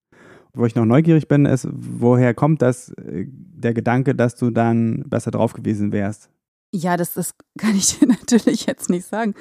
Wo 0.52 0.66
ich 0.66 0.74
noch 0.74 0.84
neugierig 0.84 1.26
bin, 1.26 1.46
ist, 1.46 1.66
woher 1.72 2.34
kommt 2.34 2.60
das, 2.60 2.90
äh, 2.90 3.26
der 3.28 3.72
Gedanke, 3.72 4.14
dass 4.14 4.36
du 4.36 4.50
dann 4.50 5.04
besser 5.08 5.30
drauf 5.30 5.54
gewesen 5.54 5.90
wärst? 5.90 6.28
Ja, 6.70 6.98
das, 6.98 7.14
das 7.14 7.34
kann 7.58 7.74
ich 7.74 7.98
dir 7.98 8.08
natürlich 8.08 8.66
jetzt 8.66 8.90
nicht 8.90 9.06
sagen. 9.06 9.34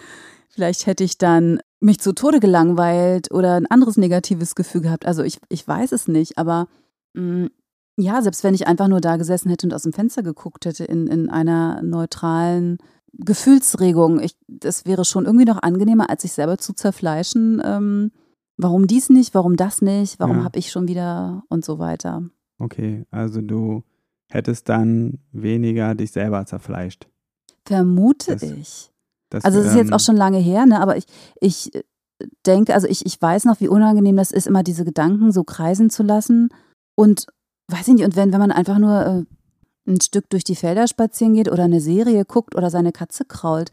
Vielleicht 0.50 0.86
hätte 0.86 1.03
ich 1.03 1.17
dann 1.17 1.60
mich 1.84 2.00
zu 2.00 2.13
Tode 2.13 2.40
gelangweilt 2.40 3.32
oder 3.32 3.56
ein 3.56 3.68
anderes 3.68 3.98
negatives 3.98 4.56
Gefühl 4.56 4.82
gehabt. 4.82 5.06
Also 5.06 5.24
ich, 5.24 5.40
ich 5.50 5.68
weiß 5.68 5.92
es 5.92 6.08
nicht, 6.08 6.38
aber 6.38 6.68
mh, 7.13 7.46
mm, 7.46 7.50
ja, 7.96 8.22
selbst 8.24 8.44
wenn 8.44 8.56
ich 8.56 8.66
einfach 8.66 8.88
nur 8.88 9.02
da 9.02 9.18
gesessen 9.18 9.50
hätte 9.50 9.68
und 9.68 9.74
aus 9.74 9.84
dem 9.84 9.94
Fenster 9.94 10.24
geguckt 10.24 10.66
hätte 10.66 10.84
in, 10.84 11.06
in 11.06 11.30
einer 11.30 11.84
neutralen 11.84 12.80
Gefühlsregung, 13.13 14.20
ich, 14.20 14.36
das 14.48 14.86
wäre 14.86 15.06
schon 15.06 15.25
irgendwie 15.25 15.46
noch 15.46 15.62
angenehmer, 15.62 16.10
als 16.10 16.24
sich 16.24 16.32
selber 16.32 16.58
zu 16.58 16.74
zerfleischen. 16.74 17.62
Ähm, 17.63 18.12
warum 18.58 18.88
dies 18.88 19.10
nicht, 19.10 19.36
warum 19.36 19.58
das 19.58 19.84
nicht, 19.84 20.20
warum 20.20 20.38
ja. 20.38 20.44
habe 20.44 20.58
ich 20.58 20.72
schon 20.72 20.88
wieder 20.88 21.44
und 21.50 21.63
so 21.63 21.78
weiter. 21.78 22.24
Okay, 22.58 23.06
also 23.12 23.42
du 23.42 23.84
hättest 24.32 24.70
dann 24.70 25.20
weniger 25.32 25.94
dich 25.94 26.12
selber 26.12 26.46
zerfleischt. 26.48 27.08
Vermute 27.66 28.38
das, 28.38 28.42
ich. 28.42 28.93
Das, 29.34 29.44
also 29.44 29.60
es 29.60 29.68
ist 29.68 29.75
jetzt 29.75 29.92
auch 29.92 30.00
schon 30.00 30.16
lange 30.16 30.38
her, 30.38 30.66
ne? 30.68 30.80
aber 30.80 30.96
ich, 30.96 31.06
ich 31.42 31.72
denke, 32.46 32.74
also 32.74 32.88
ich, 32.88 33.06
ich 33.06 33.20
weiß 33.22 33.46
noch, 33.46 33.60
wie 33.60 33.68
unangenehm 33.68 34.16
das 34.16 34.32
ist, 34.32 34.46
immer 34.46 34.62
diese 34.62 34.86
Gedanken 34.86 35.32
so 35.32 35.44
kreisen 35.44 35.90
zu 35.90 36.04
lassen. 36.04 36.50
Und 36.96 37.25
weiß 37.68 37.88
ich 37.88 37.96
nicht, 37.96 38.06
und 38.06 38.16
wenn, 38.16 38.32
wenn 38.32 38.40
man 38.40 38.52
einfach 38.52 38.78
nur 38.78 39.06
äh, 39.06 39.92
ein 39.92 40.02
Stück 40.02 40.30
durch 40.30 40.44
die 40.44 40.56
Felder 40.56 40.88
spazieren 40.88 41.34
geht 41.34 41.52
oder 41.52 41.63
eine 41.63 41.82
Serie 41.82 42.25
guckt 42.25 42.56
oder 42.56 42.70
seine 42.70 42.92
Katze 42.92 43.25
krault, 43.25 43.72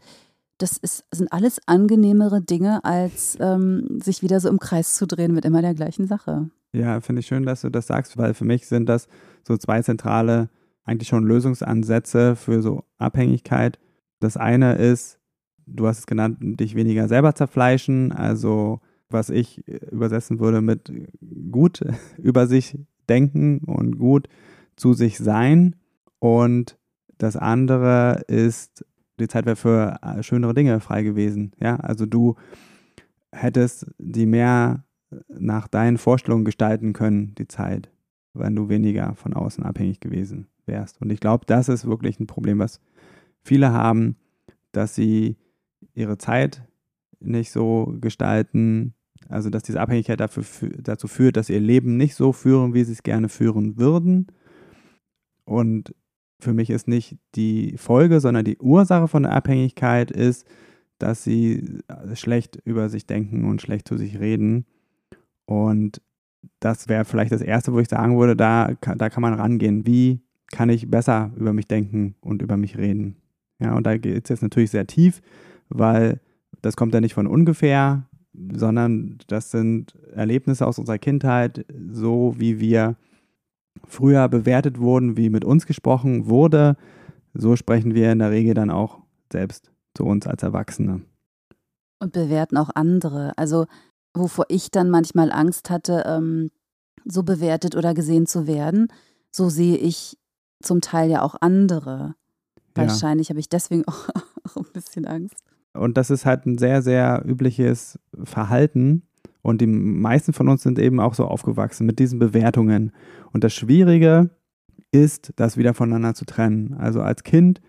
das 0.57 0.77
ist, 0.77 1.05
sind 1.11 1.31
alles 1.31 1.59
angenehmere 1.67 2.41
Dinge, 2.41 2.83
als 2.83 3.37
ähm, 3.39 3.99
sich 4.01 4.21
wieder 4.23 4.39
so 4.39 4.49
im 4.49 4.59
Kreis 4.59 4.95
zu 4.95 5.07
drehen 5.07 5.33
mit 5.33 5.45
immer 5.45 5.61
der 5.61 5.75
gleichen 5.75 6.07
Sache. 6.07 6.49
Ja, 6.73 7.01
finde 7.01 7.19
ich 7.19 7.27
schön, 7.27 7.45
dass 7.45 7.61
du 7.61 7.69
das 7.69 7.87
sagst, 7.87 8.17
weil 8.17 8.33
für 8.33 8.45
mich 8.45 8.67
sind 8.67 8.87
das 8.87 9.07
so 9.47 9.57
zwei 9.57 9.81
zentrale, 9.81 10.49
eigentlich 10.83 11.09
schon 11.09 11.23
Lösungsansätze 11.23 12.35
für 12.35 12.61
so 12.61 12.83
Abhängigkeit. 12.97 13.79
Das 14.19 14.37
eine 14.37 14.75
ist, 14.75 15.19
du 15.65 15.87
hast 15.87 15.99
es 15.99 16.07
genannt, 16.07 16.37
dich 16.41 16.75
weniger 16.75 17.07
selber 17.07 17.35
zerfleischen. 17.35 18.11
Also 18.11 18.79
was 19.09 19.29
ich 19.29 19.67
übersetzen 19.67 20.39
würde 20.39 20.61
mit 20.61 20.91
gut 21.51 21.81
über 22.17 22.47
sich 22.47 22.77
denken 23.09 23.59
und 23.59 23.97
gut 23.97 24.27
zu 24.75 24.93
sich 24.93 25.17
sein. 25.17 25.75
Und 26.19 26.77
das 27.17 27.35
andere 27.35 28.23
ist, 28.27 28.85
die 29.19 29.27
Zeit 29.27 29.45
wäre 29.45 29.55
für 29.55 29.97
äh, 30.01 30.23
schönere 30.23 30.53
Dinge 30.53 30.79
frei 30.79 31.03
gewesen. 31.03 31.51
Ja, 31.59 31.75
also 31.77 32.05
du 32.05 32.35
hättest 33.31 33.87
die 33.97 34.25
mehr 34.25 34.83
nach 35.27 35.67
deinen 35.67 35.97
Vorstellungen 35.97 36.45
gestalten 36.45 36.93
können, 36.93 37.35
die 37.35 37.47
Zeit, 37.47 37.91
wenn 38.33 38.55
du 38.55 38.69
weniger 38.69 39.13
von 39.15 39.33
außen 39.33 39.63
abhängig 39.63 39.99
gewesen 39.99 40.47
wärst. 40.65 41.01
Und 41.01 41.11
ich 41.11 41.19
glaube, 41.19 41.45
das 41.45 41.69
ist 41.69 41.85
wirklich 41.85 42.19
ein 42.19 42.27
Problem, 42.27 42.59
was 42.59 42.79
viele 43.43 43.73
haben, 43.73 44.15
dass 44.71 44.95
sie 44.95 45.37
ihre 45.93 46.17
Zeit 46.17 46.63
nicht 47.19 47.51
so 47.51 47.95
gestalten, 47.99 48.93
also 49.29 49.49
dass 49.49 49.63
diese 49.63 49.79
Abhängigkeit 49.79 50.19
dafür, 50.19 50.43
dazu 50.81 51.07
führt, 51.07 51.37
dass 51.37 51.47
sie 51.47 51.53
ihr 51.53 51.59
Leben 51.59 51.97
nicht 51.97 52.15
so 52.15 52.33
führen, 52.33 52.73
wie 52.73 52.83
sie 52.83 52.93
es 52.93 53.03
gerne 53.03 53.29
führen 53.29 53.77
würden. 53.77 54.27
Und 55.45 55.95
für 56.39 56.53
mich 56.53 56.69
ist 56.69 56.87
nicht 56.87 57.17
die 57.35 57.77
Folge, 57.77 58.19
sondern 58.19 58.45
die 58.45 58.57
Ursache 58.57 59.07
von 59.07 59.23
der 59.23 59.33
Abhängigkeit 59.33 60.11
ist, 60.11 60.45
dass 60.97 61.23
sie 61.23 61.79
schlecht 62.13 62.57
über 62.63 62.89
sich 62.89 63.05
denken 63.05 63.45
und 63.45 63.61
schlecht 63.61 63.87
zu 63.87 63.97
sich 63.97 64.19
reden. 64.19 64.65
Und 65.45 66.01
das 66.59 66.87
wäre 66.87 67.05
vielleicht 67.05 67.31
das 67.31 67.41
Erste, 67.41 67.73
wo 67.73 67.79
ich 67.79 67.89
sagen 67.89 68.17
würde, 68.17 68.35
da, 68.35 68.73
da 68.97 69.09
kann 69.09 69.21
man 69.21 69.33
rangehen. 69.33 69.85
Wie 69.85 70.21
kann 70.51 70.69
ich 70.69 70.89
besser 70.89 71.31
über 71.37 71.53
mich 71.53 71.67
denken 71.67 72.15
und 72.21 72.41
über 72.41 72.57
mich 72.57 72.77
reden? 72.77 73.17
Ja, 73.59 73.75
und 73.75 73.85
da 73.85 73.97
geht 73.97 74.25
es 74.25 74.29
jetzt 74.29 74.41
natürlich 74.41 74.71
sehr 74.71 74.87
tief 74.87 75.21
weil 75.71 76.19
das 76.61 76.75
kommt 76.75 76.93
ja 76.93 77.01
nicht 77.01 77.13
von 77.13 77.27
ungefähr, 77.27 78.07
sondern 78.53 79.17
das 79.27 79.51
sind 79.51 79.97
Erlebnisse 80.13 80.65
aus 80.65 80.79
unserer 80.79 80.97
Kindheit, 80.97 81.65
so 81.91 82.35
wie 82.37 82.59
wir 82.59 82.95
früher 83.87 84.27
bewertet 84.29 84.79
wurden, 84.79 85.17
wie 85.17 85.29
mit 85.29 85.45
uns 85.45 85.65
gesprochen 85.65 86.27
wurde, 86.27 86.77
so 87.33 87.55
sprechen 87.55 87.95
wir 87.95 88.11
in 88.11 88.19
der 88.19 88.31
Regel 88.31 88.53
dann 88.53 88.69
auch 88.69 88.99
selbst 89.31 89.71
zu 89.93 90.05
uns 90.05 90.27
als 90.27 90.43
Erwachsene. 90.43 91.01
Und 91.99 92.13
bewerten 92.13 92.57
auch 92.57 92.69
andere. 92.73 93.33
Also 93.37 93.67
wovor 94.13 94.45
ich 94.49 94.71
dann 94.71 94.89
manchmal 94.89 95.31
Angst 95.31 95.69
hatte, 95.69 96.03
ähm, 96.05 96.51
so 97.05 97.23
bewertet 97.23 97.75
oder 97.75 97.93
gesehen 97.93 98.25
zu 98.25 98.47
werden, 98.47 98.87
so 99.31 99.49
sehe 99.49 99.77
ich 99.77 100.17
zum 100.61 100.81
Teil 100.81 101.09
ja 101.09 101.21
auch 101.21 101.35
andere. 101.41 102.15
Ja. 102.77 102.87
Wahrscheinlich 102.87 103.29
habe 103.29 103.39
ich 103.39 103.49
deswegen 103.49 103.87
auch, 103.87 104.09
auch 104.43 104.57
ein 104.57 104.73
bisschen 104.73 105.05
Angst. 105.05 105.43
Und 105.73 105.97
das 105.97 106.09
ist 106.09 106.25
halt 106.25 106.45
ein 106.45 106.57
sehr, 106.57 106.81
sehr 106.81 107.23
übliches 107.25 107.99
Verhalten. 108.23 109.03
Und 109.41 109.61
die 109.61 109.67
meisten 109.67 110.33
von 110.33 110.49
uns 110.49 110.63
sind 110.63 110.77
eben 110.77 110.99
auch 110.99 111.13
so 111.13 111.25
aufgewachsen 111.25 111.85
mit 111.85 111.99
diesen 111.99 112.19
Bewertungen. 112.19 112.91
Und 113.31 113.43
das 113.43 113.53
Schwierige 113.53 114.29
ist, 114.91 115.33
das 115.37 115.57
wieder 115.57 115.73
voneinander 115.73 116.13
zu 116.13 116.25
trennen. 116.25 116.73
Also 116.73 117.01
als 117.01 117.23
Kind 117.23 117.61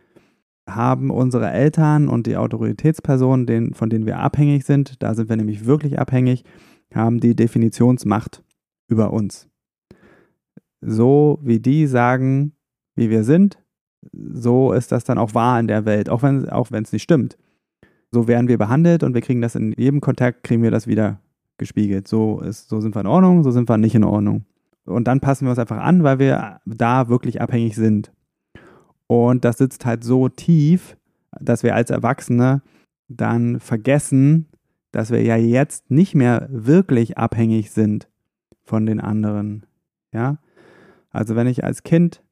haben 0.69 1.11
unsere 1.11 1.51
Eltern 1.51 2.09
und 2.09 2.27
die 2.27 2.37
Autoritätspersonen, 2.37 3.47
den, 3.47 3.75
von 3.75 3.91
denen 3.91 4.07
wir 4.07 4.19
abhängig 4.19 4.65
sind, 4.65 5.03
da 5.03 5.15
sind 5.15 5.29
wir 5.29 5.37
nämlich 5.37 5.65
wirklich 5.65 5.99
abhängig, 5.99 6.45
haben 6.95 7.21
die 7.21 7.35
Definitionsmacht 7.35 8.45
über 8.89 9.13
uns. 9.13 9.49
So 10.81 11.39
wie 11.43 11.61
die 11.61 11.87
sagen, 11.87 12.53
wie 12.97 13.09
wir 13.09 13.25
sind, 13.25 13.59
so 14.13 14.73
ist 14.73 14.93
das 14.93 15.05
dann 15.05 15.19
auch 15.19 15.35
wahr 15.35 15.59
in 15.59 15.69
der 15.69 15.85
Welt, 15.85 16.09
auch 16.11 16.23
wenn 16.23 16.83
es 16.83 16.93
nicht 16.93 17.03
stimmt 17.03 17.39
so 18.13 18.29
werden 18.29 18.47
wir 18.47 18.59
behandelt 18.59 19.03
und 19.03 19.15
wir 19.15 19.23
kriegen 19.23 19.41
das 19.41 19.55
in 19.55 19.73
jedem 19.77 20.01
Kontakt, 20.01 20.45
kriegen 20.45 20.63
wir 20.63 20.71
das 20.71 20.87
wieder 20.87 21.19
gespiegelt. 21.59 22.07
So, 22.07 22.41
ist, 22.41 22.69
so 22.69 22.81
sind 22.81 22.95
wir 22.95 23.01
in 23.01 23.07
Ordnung, 23.07 23.43
so 23.43 23.51
sind 23.51 23.69
wir 23.69 23.79
nicht 23.79 23.95
in 23.95 24.05
Ordnung. 24.05 24.45
Und 24.85 25.09
dann 25.09 25.21
passen 25.21 25.47
wir 25.47 25.51
uns 25.51 25.59
einfach 25.59 25.79
an, 25.79 26.03
weil 26.03 26.19
wir 26.19 26.61
da 26.67 27.09
wirklich 27.09 27.41
abhängig 27.41 27.75
sind. 27.75 28.13
Und 29.07 29.45
das 29.45 29.59
sitzt 29.59 29.87
halt 29.87 30.05
so 30.05 30.29
tief, 30.29 30.97
dass 31.41 31.63
wir 31.63 31.75
als 31.75 31.91
Erwachsene 31.91 32.63
dann 33.09 33.61
vergessen, 33.61 34.47
dass 34.91 35.11
wir 35.11 35.23
ja 35.23 35.37
jetzt 35.37 35.91
nicht 35.91 36.15
mehr 36.15 36.49
wirklich 36.51 37.17
abhängig 37.17 37.71
sind 37.71 38.09
von 38.63 38.85
den 38.87 39.01
anderen. 39.01 39.65
Ja? 40.13 40.39
Also 41.11 41.35
wenn 41.37 41.47
ich 41.47 41.65
als 41.65 41.83
Kind 41.83 42.23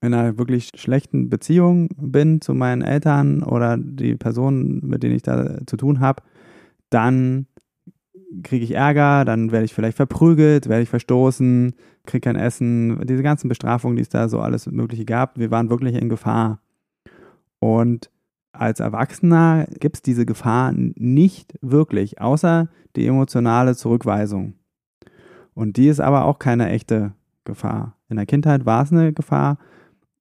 in 0.00 0.14
einer 0.14 0.38
wirklich 0.38 0.70
schlechten 0.76 1.28
Beziehung 1.28 1.88
bin 1.96 2.40
zu 2.40 2.54
meinen 2.54 2.82
Eltern 2.82 3.42
oder 3.42 3.76
die 3.78 4.16
Personen, 4.16 4.80
mit 4.86 5.02
denen 5.02 5.16
ich 5.16 5.22
da 5.22 5.58
zu 5.66 5.76
tun 5.76 6.00
habe, 6.00 6.22
dann 6.90 7.46
kriege 8.42 8.64
ich 8.64 8.72
Ärger, 8.72 9.24
dann 9.24 9.52
werde 9.52 9.64
ich 9.64 9.74
vielleicht 9.74 9.96
verprügelt, 9.96 10.68
werde 10.68 10.82
ich 10.82 10.88
verstoßen, 10.88 11.74
kriege 12.04 12.20
kein 12.20 12.36
Essen, 12.36 13.00
diese 13.06 13.22
ganzen 13.22 13.48
Bestrafungen, 13.48 13.96
die 13.96 14.02
es 14.02 14.08
da 14.08 14.28
so 14.28 14.40
alles 14.40 14.66
Mögliche 14.66 15.04
gab, 15.04 15.38
wir 15.38 15.50
waren 15.50 15.70
wirklich 15.70 15.94
in 15.94 16.08
Gefahr. 16.08 16.60
Und 17.58 18.10
als 18.52 18.80
Erwachsener 18.80 19.66
gibt 19.80 19.96
es 19.96 20.02
diese 20.02 20.26
Gefahr 20.26 20.72
nicht 20.74 21.58
wirklich, 21.60 22.20
außer 22.20 22.68
die 22.96 23.06
emotionale 23.06 23.76
Zurückweisung. 23.76 24.54
Und 25.54 25.76
die 25.76 25.88
ist 25.88 26.00
aber 26.00 26.24
auch 26.24 26.38
keine 26.38 26.68
echte 26.68 27.12
Gefahr. 27.44 27.96
In 28.08 28.16
der 28.16 28.26
Kindheit 28.26 28.66
war 28.66 28.82
es 28.82 28.92
eine 28.92 29.12
Gefahr, 29.12 29.58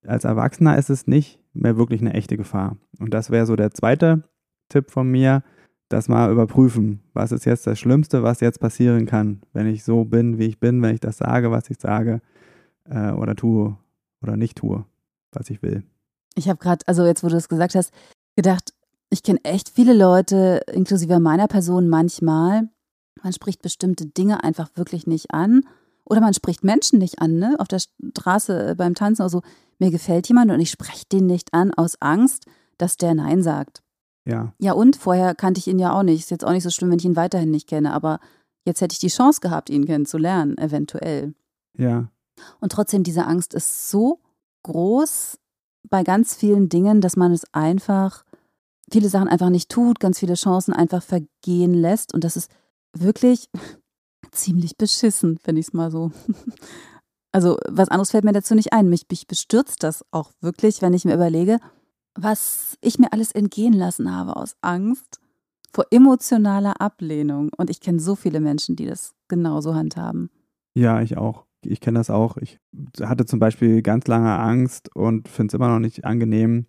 als 0.08 0.24
Erwachsener 0.24 0.78
ist 0.78 0.90
es 0.90 1.08
nicht 1.08 1.40
mehr 1.54 1.78
wirklich 1.78 2.02
eine 2.02 2.14
echte 2.14 2.38
Gefahr. 2.38 2.78
Und 3.00 3.14
das 3.14 3.30
wäre 3.30 3.46
so 3.46 3.56
der 3.56 3.72
zweite 3.72 4.24
Tipp 4.70 4.92
von 4.92 5.10
mir, 5.10 5.44
das 5.90 6.10
mal 6.10 6.32
überprüfen. 6.32 7.02
Was 7.14 7.32
ist 7.32 7.46
jetzt 7.46 7.68
das 7.68 7.80
Schlimmste, 7.80 8.24
was 8.24 8.40
jetzt 8.40 8.60
passieren 8.60 9.06
kann, 9.06 9.42
wenn 9.54 9.68
ich 9.68 9.84
so 9.84 10.04
bin, 10.04 10.40
wie 10.40 10.46
ich 10.46 10.60
bin, 10.60 10.82
wenn 10.82 10.96
ich 10.96 11.00
das 11.00 11.18
sage, 11.18 11.52
was 11.52 11.70
ich 11.70 11.80
sage 11.80 12.22
äh, 12.86 13.12
oder 13.12 13.36
tue 13.36 13.78
oder 14.22 14.38
nicht 14.38 14.58
tue, 14.58 14.86
was 15.32 15.50
ich 15.50 15.62
will. 15.62 15.84
Ich 16.36 16.50
habe 16.50 16.60
gerade, 16.60 16.86
also 16.88 17.06
jetzt, 17.06 17.24
wo 17.24 17.28
du 17.28 17.36
es 17.36 17.50
gesagt 17.50 17.76
hast, 17.76 17.94
gedacht, 18.36 18.74
ich 19.10 19.22
kenne 19.22 19.40
echt 19.44 19.70
viele 19.70 19.94
Leute, 19.94 20.62
inklusive 20.74 21.20
meiner 21.20 21.48
Person 21.48 21.88
manchmal, 21.88 22.68
man 23.22 23.34
spricht 23.34 23.62
bestimmte 23.62 24.08
Dinge 24.08 24.44
einfach 24.44 24.70
wirklich 24.76 25.08
nicht 25.08 25.32
an 25.32 25.62
oder 26.06 26.22
man 26.22 26.34
spricht 26.34 26.64
Menschen 26.64 27.00
nicht 27.00 27.20
an, 27.20 27.38
ne? 27.38 27.56
Auf 27.60 27.68
der 27.68 27.80
Straße 27.80 28.70
äh, 28.70 28.76
beim 28.76 28.96
Tanzen 28.96 29.24
oder 29.24 29.30
so. 29.30 29.42
Mir 29.80 29.92
gefällt 29.92 30.28
jemand 30.28 30.52
und 30.52 30.60
ich 30.60 30.72
spreche 30.72 31.06
den 31.12 31.26
nicht 31.26 31.54
an 31.54 31.74
aus 31.74 32.02
Angst, 32.02 32.46
dass 32.78 32.98
der 32.98 33.14
Nein 33.14 33.44
sagt. 33.44 33.84
Ja. 34.26 34.54
Ja, 34.60 34.74
und 34.74 34.96
vorher 34.96 35.36
kannte 35.36 35.60
ich 35.60 35.68
ihn 35.68 35.80
ja 35.80 35.92
auch 35.92 36.04
nicht. 36.04 36.22
Ist 36.22 36.32
jetzt 36.32 36.46
auch 36.46 36.52
nicht 36.52 36.64
so 36.64 36.70
schlimm, 36.70 36.92
wenn 36.92 37.00
ich 37.00 37.06
ihn 37.06 37.16
weiterhin 37.16 37.52
nicht 37.52 37.68
kenne, 37.68 37.94
aber 37.94 38.20
jetzt 38.66 38.82
hätte 38.82 38.94
ich 38.94 39.00
die 39.00 39.10
Chance 39.10 39.42
gehabt, 39.42 39.70
ihn 39.70 39.86
kennenzulernen, 39.86 40.58
eventuell. 40.58 41.34
Ja. 41.78 42.10
Und 42.60 42.72
trotzdem, 42.72 43.04
diese 43.04 43.26
Angst 43.26 43.54
ist 43.54 43.90
so 43.90 44.20
groß 44.64 45.38
bei 45.90 46.04
ganz 46.04 46.36
vielen 46.36 46.70
Dingen, 46.70 47.02
dass 47.02 47.16
man 47.16 47.32
es 47.32 47.46
einfach, 47.54 48.24
viele 48.92 49.10
Sachen 49.10 49.28
einfach 49.28 49.50
nicht 49.50 49.70
tut, 49.70 50.00
ganz 50.00 50.20
viele 50.20 50.34
Chancen 50.34 50.74
einfach 50.74 51.04
vergehen 51.04 51.74
lässt. 51.74 52.14
Und 52.14 52.24
das 52.24 52.36
ist 52.36 52.50
wirklich 52.94 53.50
ziemlich 54.32 54.78
beschissen, 54.78 55.38
finde 55.38 55.62
ich 55.62 55.68
es 55.68 55.74
mal 55.74 55.92
so. 55.92 56.12
Also, 57.32 57.58
was 57.68 57.90
anderes 57.90 58.12
fällt 58.12 58.24
mir 58.24 58.32
dazu 58.32 58.56
nicht 58.56 58.72
ein. 58.72 58.88
Mich, 58.88 59.08
mich 59.10 59.28
bestürzt 59.28 59.84
das 59.84 60.06
auch 60.12 60.32
wirklich, 60.40 60.82
wenn 60.82 60.94
ich 60.94 61.04
mir 61.04 61.14
überlege, 61.14 61.60
was 62.18 62.78
ich 62.80 62.98
mir 62.98 63.12
alles 63.12 63.34
entgehen 63.34 63.74
lassen 63.74 64.10
habe 64.10 64.38
aus 64.38 64.56
Angst 64.62 65.20
vor 65.74 65.86
emotionaler 65.92 66.80
Ablehnung. 66.80 67.52
Und 67.58 67.70
ich 67.70 67.82
kenne 67.82 68.00
so 68.00 68.16
viele 68.16 68.40
Menschen, 68.40 68.78
die 68.78 68.86
das 68.86 69.16
genauso 69.28 69.76
handhaben. 69.76 70.30
Ja, 70.76 71.02
ich 71.02 71.18
auch. 71.18 71.46
Ich 71.62 71.82
kenne 71.82 72.00
das 72.00 72.10
auch. 72.10 72.38
Ich 72.38 72.60
hatte 73.02 73.26
zum 73.26 73.40
Beispiel 73.40 73.82
ganz 73.82 74.08
lange 74.08 74.40
Angst 74.40 74.96
und 74.96 75.28
finde 75.28 75.52
es 75.52 75.54
immer 75.56 75.68
noch 75.68 75.80
nicht 75.80 76.06
angenehm, 76.06 76.68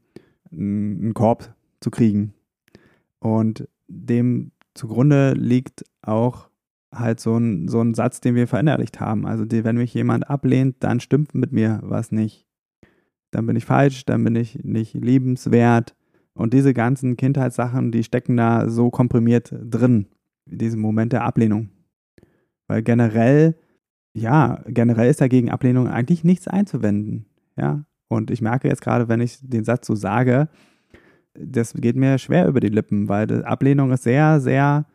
einen 0.51 1.15
Korb 1.15 1.55
zu 1.81 1.93
kriegen. 1.93 2.35
Und 3.21 3.69
dem 3.87 4.51
zugrunde 4.75 5.35
liegt 5.35 5.85
auch 6.03 6.49
halt 6.99 7.21
so 7.21 7.37
ein, 7.37 7.69
so 7.69 7.81
ein 7.81 7.95
Satz, 7.95 8.21
den 8.21 8.35
wir 8.35 8.47
verinnerlicht 8.47 9.01
haben. 9.01 9.27
Also 9.27 9.45
die, 9.45 9.65
wenn 9.65 9.77
mich 9.77 9.95
jemand 9.95 10.29
ablehnt, 10.29 10.77
dann 10.81 11.01
stimmt 11.01 11.35
mit 11.35 11.53
mir 11.53 11.81
was 11.83 12.13
nicht 12.13 12.47
dann 13.31 13.47
bin 13.47 13.57
ich 13.57 13.65
falsch, 13.67 14.07
dann 14.07 14.25
bin 14.25 14.35
ich 14.35 14.65
nicht 14.65 14.95
liebenswert. 14.95 15.95
Und 16.33 16.53
diese 16.53 16.75
ganzen 16.75 17.17
Kindheitssachen, 17.17 17.93
die 17.93 18.03
stecken 18.03 18.37
da 18.37 18.69
so 18.69 18.91
komprimiert 18.91 19.53
drin, 19.53 20.07
in 20.51 20.59
diesem 20.59 20.81
Moment 20.81 21.13
der 21.13 21.25
Ablehnung. 21.25 21.71
Weil 22.67 22.83
generell, 22.83 23.57
ja, 24.15 24.63
generell 24.67 25.11
ist 25.11 25.21
dagegen 25.21 25.51
Ablehnung 25.51 25.89
eigentlich 25.89 26.25
nichts 26.25 26.49
einzuwenden. 26.49 27.27
Ja. 27.57 27.85
Und 28.09 28.31
ich 28.31 28.41
merke 28.41 28.69
jetzt 28.69 28.83
gerade, 28.83 29.09
wenn 29.09 29.21
ich 29.21 29.39
den 29.43 29.65
Satz 29.65 29.87
so 29.87 29.95
sage, 29.95 30.49
das 31.35 31.75
geht 31.75 31.97
mir 31.97 32.19
schwer 32.19 32.49
über 32.49 32.61
die 32.61 32.69
Lippen, 32.69 33.09
weil 33.09 33.45
Ablehnung 33.45 33.91
ist 33.91 34.05
sehr, 34.05 34.41
sehr 34.41 34.87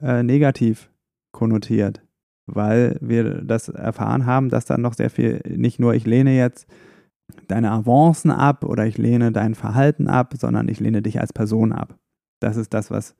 äh, 0.00 0.22
negativ 0.22 0.90
konnotiert. 1.38 2.02
Weil 2.46 2.98
wir 3.00 3.42
das 3.42 3.68
erfahren 3.68 4.26
haben, 4.26 4.48
dass 4.48 4.64
dann 4.64 4.80
noch 4.80 4.94
sehr 4.94 5.10
viel, 5.10 5.40
nicht 5.46 5.78
nur 5.78 5.94
ich 5.94 6.06
lehne 6.06 6.36
jetzt 6.36 6.66
deine 7.46 7.70
Avancen 7.70 8.30
ab 8.30 8.64
oder 8.64 8.86
ich 8.86 8.98
lehne 8.98 9.32
dein 9.32 9.54
Verhalten 9.54 10.08
ab, 10.08 10.34
sondern 10.38 10.68
ich 10.68 10.80
lehne 10.80 11.02
dich 11.02 11.20
als 11.20 11.32
Person 11.32 11.72
ab. 11.72 11.96
Das 12.40 12.56
ist 12.56 12.74
das, 12.74 12.90
was, 12.90 13.14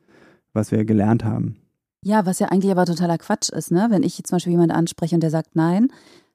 was 0.53 0.73
wir 0.73 0.85
gelernt 0.85 1.25
haben. 1.25 1.57
Ja, 2.05 2.27
was 2.27 2.39
ja 2.39 2.49
eigentlich 2.49 2.73
aber 2.73 2.87
totaler 2.87 3.19
Quatsch 3.19 3.51
ist, 3.51 3.71
ne? 3.71 3.89
Wenn 3.91 4.03
ich 4.03 4.23
zum 4.25 4.37
Beispiel 4.37 4.53
jemanden 4.53 4.75
anspreche 4.75 5.15
und 5.15 5.21
der 5.21 5.31
sagt 5.31 5.55
nein, 5.57 5.89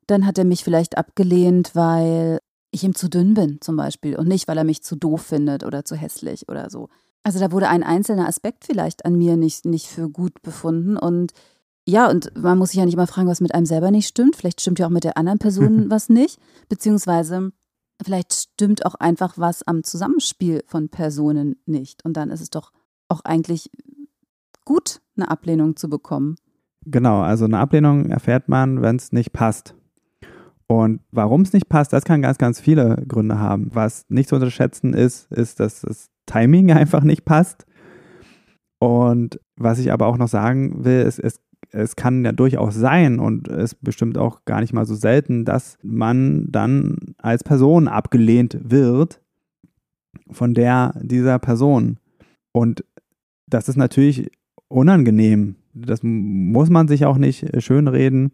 dann 0.07 0.25
hat 0.25 0.37
er 0.37 0.45
mich 0.45 0.63
vielleicht 0.63 0.97
abgelehnt, 0.97 1.71
weil 1.73 2.39
ich 2.71 2.83
ihm 2.83 2.95
zu 2.95 3.09
dünn 3.09 3.33
bin, 3.33 3.59
zum 3.61 3.75
Beispiel, 3.75 4.17
und 4.17 4.27
nicht, 4.27 4.47
weil 4.47 4.57
er 4.57 4.63
mich 4.63 4.83
zu 4.83 4.95
doof 4.95 5.21
findet 5.21 5.63
oder 5.63 5.85
zu 5.85 5.95
hässlich 5.95 6.49
oder 6.49 6.69
so. 6.69 6.89
Also 7.23 7.39
da 7.39 7.51
wurde 7.51 7.69
ein 7.69 7.83
einzelner 7.83 8.27
Aspekt 8.27 8.65
vielleicht 8.65 9.05
an 9.05 9.15
mir 9.15 9.37
nicht, 9.37 9.65
nicht 9.65 9.87
für 9.87 10.09
gut 10.09 10.41
befunden 10.41 10.97
und 10.97 11.31
ja, 11.85 12.09
und 12.09 12.31
man 12.37 12.57
muss 12.57 12.69
sich 12.69 12.79
ja 12.79 12.85
nicht 12.85 12.97
mal 12.97 13.07
fragen, 13.07 13.27
was 13.27 13.41
mit 13.41 13.53
einem 13.53 13.65
selber 13.65 13.91
nicht 13.91 14.07
stimmt. 14.07 14.35
Vielleicht 14.35 14.61
stimmt 14.61 14.79
ja 14.79 14.85
auch 14.85 14.91
mit 14.91 15.03
der 15.03 15.17
anderen 15.17 15.39
Person 15.39 15.85
was 15.89 16.09
nicht. 16.09 16.39
Beziehungsweise 16.69 17.51
Vielleicht 18.03 18.33
stimmt 18.33 18.85
auch 18.85 18.95
einfach 18.95 19.37
was 19.37 19.63
am 19.63 19.83
Zusammenspiel 19.83 20.63
von 20.67 20.89
Personen 20.89 21.55
nicht. 21.65 22.03
Und 22.03 22.17
dann 22.17 22.29
ist 22.31 22.41
es 22.41 22.49
doch 22.49 22.71
auch 23.07 23.21
eigentlich 23.23 23.69
gut, 24.65 25.01
eine 25.15 25.29
Ablehnung 25.29 25.75
zu 25.75 25.89
bekommen. 25.89 26.35
Genau, 26.85 27.21
also 27.21 27.45
eine 27.45 27.59
Ablehnung 27.59 28.09
erfährt 28.09 28.49
man, 28.49 28.81
wenn 28.81 28.97
es 28.97 29.11
nicht 29.11 29.31
passt. 29.31 29.75
Und 30.67 31.01
warum 31.11 31.41
es 31.41 31.53
nicht 31.53 31.69
passt, 31.69 31.93
das 31.93 32.03
kann 32.03 32.21
ganz, 32.21 32.37
ganz 32.37 32.59
viele 32.59 33.03
Gründe 33.07 33.39
haben. 33.39 33.69
Was 33.73 34.05
nicht 34.09 34.27
zu 34.27 34.35
unterschätzen 34.35 34.93
ist, 34.93 35.31
ist, 35.31 35.59
dass 35.59 35.81
das 35.81 36.09
Timing 36.25 36.71
einfach 36.73 37.03
nicht 37.03 37.25
passt. 37.25 37.65
Und 38.79 39.39
was 39.55 39.79
ich 39.79 39.93
aber 39.93 40.07
auch 40.07 40.17
noch 40.17 40.27
sagen 40.27 40.83
will, 40.83 41.03
ist, 41.03 41.19
es 41.19 41.39
es 41.73 41.95
kann 41.95 42.23
ja 42.23 42.31
durchaus 42.31 42.75
sein 42.75 43.19
und 43.19 43.47
es 43.47 43.75
bestimmt 43.75 44.17
auch 44.17 44.45
gar 44.45 44.61
nicht 44.61 44.73
mal 44.73 44.85
so 44.85 44.93
selten, 44.93 45.43
dass 45.43 45.77
man 45.81 46.47
dann 46.51 46.97
als 47.17 47.43
Person 47.43 47.87
abgelehnt 47.87 48.57
wird 48.63 49.19
von 50.29 50.53
der 50.53 50.93
dieser 51.01 51.39
Person. 51.39 51.97
Und 52.51 52.85
das 53.47 53.67
ist 53.69 53.75
natürlich 53.75 54.29
unangenehm. 54.67 55.55
Das 55.73 56.01
muss 56.03 56.69
man 56.69 56.87
sich 56.87 57.05
auch 57.05 57.17
nicht 57.17 57.63
schönreden. 57.63 58.31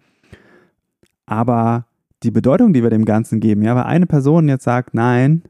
Aber 1.25 1.85
die 2.23 2.31
Bedeutung, 2.31 2.73
die 2.73 2.83
wir 2.83 2.89
dem 2.89 3.05
Ganzen 3.05 3.39
geben, 3.39 3.63
ja, 3.63 3.75
weil 3.75 3.83
eine 3.83 4.05
Person 4.05 4.49
jetzt 4.49 4.65
sagt, 4.65 4.93
nein, 4.93 5.43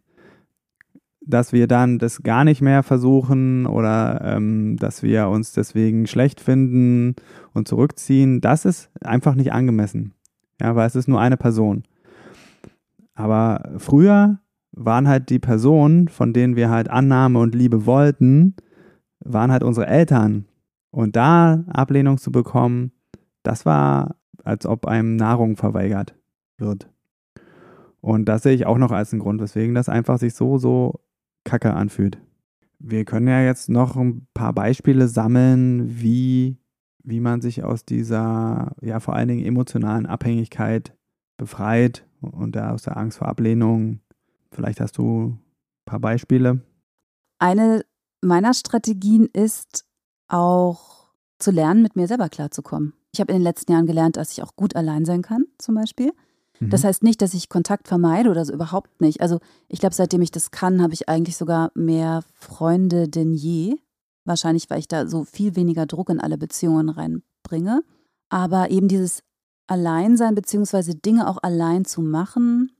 dass 1.29 1.53
wir 1.53 1.67
dann 1.67 1.99
das 1.99 2.23
gar 2.23 2.43
nicht 2.43 2.61
mehr 2.61 2.81
versuchen 2.81 3.67
oder 3.67 4.21
ähm, 4.23 4.77
dass 4.77 5.03
wir 5.03 5.27
uns 5.29 5.53
deswegen 5.53 6.07
schlecht 6.07 6.41
finden 6.41 7.15
und 7.53 7.67
zurückziehen, 7.67 8.41
das 8.41 8.65
ist 8.65 8.89
einfach 9.01 9.35
nicht 9.35 9.53
angemessen. 9.53 10.13
Ja, 10.59 10.75
weil 10.75 10.87
es 10.87 10.95
ist 10.95 11.07
nur 11.07 11.21
eine 11.21 11.37
Person. 11.37 11.83
Aber 13.13 13.73
früher 13.77 14.39
waren 14.71 15.07
halt 15.07 15.29
die 15.29 15.39
Personen, 15.39 16.07
von 16.07 16.33
denen 16.33 16.55
wir 16.55 16.69
halt 16.69 16.89
Annahme 16.89 17.39
und 17.39 17.53
Liebe 17.53 17.85
wollten, 17.85 18.55
waren 19.19 19.51
halt 19.51 19.63
unsere 19.63 19.87
Eltern. 19.87 20.45
Und 20.89 21.15
da 21.15 21.63
Ablehnung 21.67 22.17
zu 22.17 22.31
bekommen, 22.31 22.91
das 23.43 23.65
war, 23.65 24.15
als 24.43 24.65
ob 24.65 24.87
einem 24.87 25.15
Nahrung 25.15 25.57
verweigert 25.57 26.15
wird. 26.57 26.89
Und 28.01 28.25
das 28.25 28.43
sehe 28.43 28.53
ich 28.53 28.65
auch 28.65 28.77
noch 28.77 28.91
als 28.91 29.13
einen 29.13 29.21
Grund, 29.21 29.41
weswegen 29.41 29.75
das 29.75 29.89
einfach 29.89 30.17
sich 30.17 30.33
so, 30.33 30.57
so 30.57 30.99
kacke 31.49 31.73
anfühlt. 31.73 32.19
Wir 32.79 33.03
können 33.05 33.27
ja 33.27 33.41
jetzt 33.41 33.69
noch 33.69 33.97
ein 33.97 34.27
paar 34.33 34.53
Beispiele 34.53 35.07
sammeln, 35.07 36.01
wie, 36.01 36.57
wie 37.03 37.19
man 37.19 37.41
sich 37.41 37.63
aus 37.63 37.83
dieser, 37.83 38.73
ja, 38.81 38.99
vor 38.99 39.15
allen 39.15 39.27
Dingen 39.27 39.45
emotionalen 39.45 40.05
Abhängigkeit 40.05 40.95
befreit 41.37 42.05
und 42.21 42.57
aus 42.57 42.83
der 42.83 42.97
Angst 42.97 43.17
vor 43.17 43.27
Ablehnung. 43.27 43.99
Vielleicht 44.51 44.79
hast 44.79 44.97
du 44.97 45.29
ein 45.29 45.39
paar 45.85 45.99
Beispiele. 45.99 46.61
Eine 47.39 47.83
meiner 48.21 48.53
Strategien 48.53 49.27
ist 49.31 49.85
auch 50.27 51.09
zu 51.39 51.51
lernen, 51.51 51.81
mit 51.81 51.95
mir 51.95 52.07
selber 52.07 52.29
klarzukommen. 52.29 52.93
Ich 53.13 53.19
habe 53.19 53.31
in 53.31 53.39
den 53.39 53.43
letzten 53.43 53.71
Jahren 53.71 53.87
gelernt, 53.87 54.17
dass 54.17 54.31
ich 54.31 54.43
auch 54.43 54.55
gut 54.55 54.75
allein 54.75 55.05
sein 55.05 55.21
kann, 55.21 55.45
zum 55.57 55.75
Beispiel. 55.75 56.13
Das 56.59 56.83
mhm. 56.83 56.87
heißt 56.87 57.03
nicht, 57.03 57.21
dass 57.21 57.33
ich 57.33 57.49
Kontakt 57.49 57.87
vermeide 57.87 58.29
oder 58.29 58.43
so 58.43 58.53
überhaupt 58.53 59.01
nicht. 59.01 59.21
Also 59.21 59.39
ich 59.67 59.79
glaube, 59.79 59.95
seitdem 59.95 60.21
ich 60.21 60.31
das 60.31 60.51
kann, 60.51 60.81
habe 60.81 60.93
ich 60.93 61.07
eigentlich 61.07 61.37
sogar 61.37 61.71
mehr 61.73 62.23
Freunde 62.33 63.07
denn 63.07 63.33
je. 63.33 63.75
Wahrscheinlich, 64.25 64.69
weil 64.69 64.79
ich 64.79 64.87
da 64.87 65.07
so 65.07 65.23
viel 65.23 65.55
weniger 65.55 65.85
Druck 65.85 66.09
in 66.09 66.19
alle 66.19 66.37
Beziehungen 66.37 66.89
reinbringe. 66.89 67.81
Aber 68.29 68.69
eben 68.69 68.87
dieses 68.87 69.23
Alleinsein 69.67 70.35
beziehungsweise 70.35 70.95
Dinge 70.95 71.27
auch 71.27 71.37
allein 71.41 71.85
zu 71.85 72.01
machen, 72.01 72.71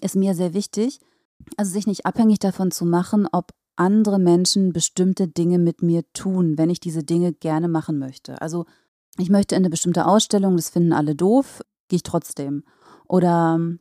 ist 0.00 0.16
mir 0.16 0.34
sehr 0.34 0.54
wichtig. 0.54 1.00
Also 1.56 1.72
sich 1.72 1.86
nicht 1.86 2.06
abhängig 2.06 2.40
davon 2.40 2.70
zu 2.70 2.84
machen, 2.84 3.28
ob 3.30 3.52
andere 3.76 4.18
Menschen 4.18 4.72
bestimmte 4.72 5.28
Dinge 5.28 5.58
mit 5.58 5.82
mir 5.82 6.02
tun, 6.12 6.58
wenn 6.58 6.70
ich 6.70 6.80
diese 6.80 7.04
Dinge 7.04 7.32
gerne 7.32 7.68
machen 7.68 7.98
möchte. 7.98 8.40
Also 8.42 8.66
ich 9.18 9.30
möchte 9.30 9.54
in 9.54 9.62
eine 9.62 9.70
bestimmte 9.70 10.06
Ausstellung, 10.06 10.56
das 10.56 10.70
finden 10.70 10.92
alle 10.92 11.14
doof, 11.14 11.62
gehe 11.88 11.98
ich 11.98 12.02
trotzdem. 12.02 12.64
Oder 13.08 13.56
ähm, 13.56 13.80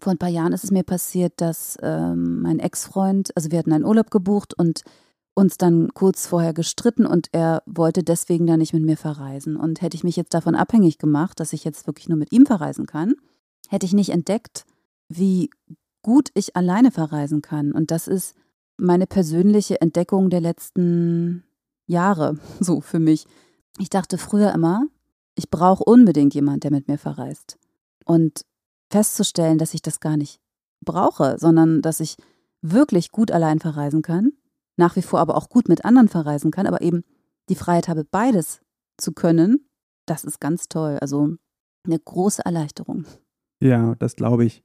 vor 0.00 0.12
ein 0.12 0.18
paar 0.18 0.28
Jahren 0.28 0.52
ist 0.52 0.64
es 0.64 0.70
mir 0.70 0.84
passiert, 0.84 1.34
dass 1.36 1.76
ähm, 1.82 2.42
mein 2.42 2.58
Ex-Freund, 2.58 3.36
also 3.36 3.50
wir 3.50 3.58
hatten 3.58 3.72
einen 3.72 3.84
Urlaub 3.84 4.10
gebucht 4.10 4.54
und 4.54 4.82
uns 5.34 5.56
dann 5.56 5.94
kurz 5.94 6.26
vorher 6.26 6.52
gestritten 6.52 7.06
und 7.06 7.28
er 7.32 7.62
wollte 7.64 8.02
deswegen 8.02 8.46
dann 8.46 8.58
nicht 8.58 8.72
mit 8.72 8.82
mir 8.82 8.96
verreisen. 8.96 9.56
Und 9.56 9.82
hätte 9.82 9.96
ich 9.96 10.02
mich 10.02 10.16
jetzt 10.16 10.34
davon 10.34 10.54
abhängig 10.54 10.98
gemacht, 10.98 11.38
dass 11.38 11.52
ich 11.52 11.64
jetzt 11.64 11.86
wirklich 11.86 12.08
nur 12.08 12.18
mit 12.18 12.32
ihm 12.32 12.44
verreisen 12.44 12.86
kann, 12.86 13.14
hätte 13.68 13.86
ich 13.86 13.92
nicht 13.92 14.10
entdeckt, 14.10 14.64
wie 15.08 15.50
gut 16.02 16.30
ich 16.34 16.56
alleine 16.56 16.90
verreisen 16.90 17.40
kann. 17.40 17.72
Und 17.72 17.90
das 17.90 18.08
ist 18.08 18.34
meine 18.78 19.06
persönliche 19.06 19.80
Entdeckung 19.80 20.28
der 20.28 20.40
letzten 20.40 21.44
Jahre, 21.86 22.38
so 22.60 22.80
für 22.80 22.98
mich. 22.98 23.26
Ich 23.78 23.90
dachte 23.90 24.18
früher 24.18 24.52
immer, 24.52 24.86
ich 25.36 25.50
brauche 25.50 25.84
unbedingt 25.84 26.34
jemand, 26.34 26.64
der 26.64 26.72
mit 26.72 26.88
mir 26.88 26.98
verreist. 26.98 27.58
Und 28.04 28.42
festzustellen, 28.90 29.58
dass 29.58 29.74
ich 29.74 29.82
das 29.82 30.00
gar 30.00 30.16
nicht 30.16 30.40
brauche, 30.84 31.36
sondern 31.38 31.82
dass 31.82 32.00
ich 32.00 32.16
wirklich 32.62 33.10
gut 33.10 33.30
allein 33.30 33.58
verreisen 33.58 34.02
kann, 34.02 34.32
nach 34.76 34.96
wie 34.96 35.02
vor 35.02 35.20
aber 35.20 35.36
auch 35.36 35.48
gut 35.48 35.68
mit 35.68 35.84
anderen 35.84 36.08
verreisen 36.08 36.50
kann, 36.50 36.66
aber 36.66 36.82
eben 36.82 37.04
die 37.48 37.54
Freiheit 37.54 37.88
habe, 37.88 38.04
beides 38.04 38.60
zu 38.96 39.12
können, 39.12 39.68
das 40.06 40.24
ist 40.24 40.40
ganz 40.40 40.68
toll. 40.68 40.98
Also 41.00 41.36
eine 41.84 41.98
große 41.98 42.44
Erleichterung. 42.44 43.04
Ja, 43.60 43.94
das 43.96 44.16
glaube 44.16 44.44
ich. 44.44 44.62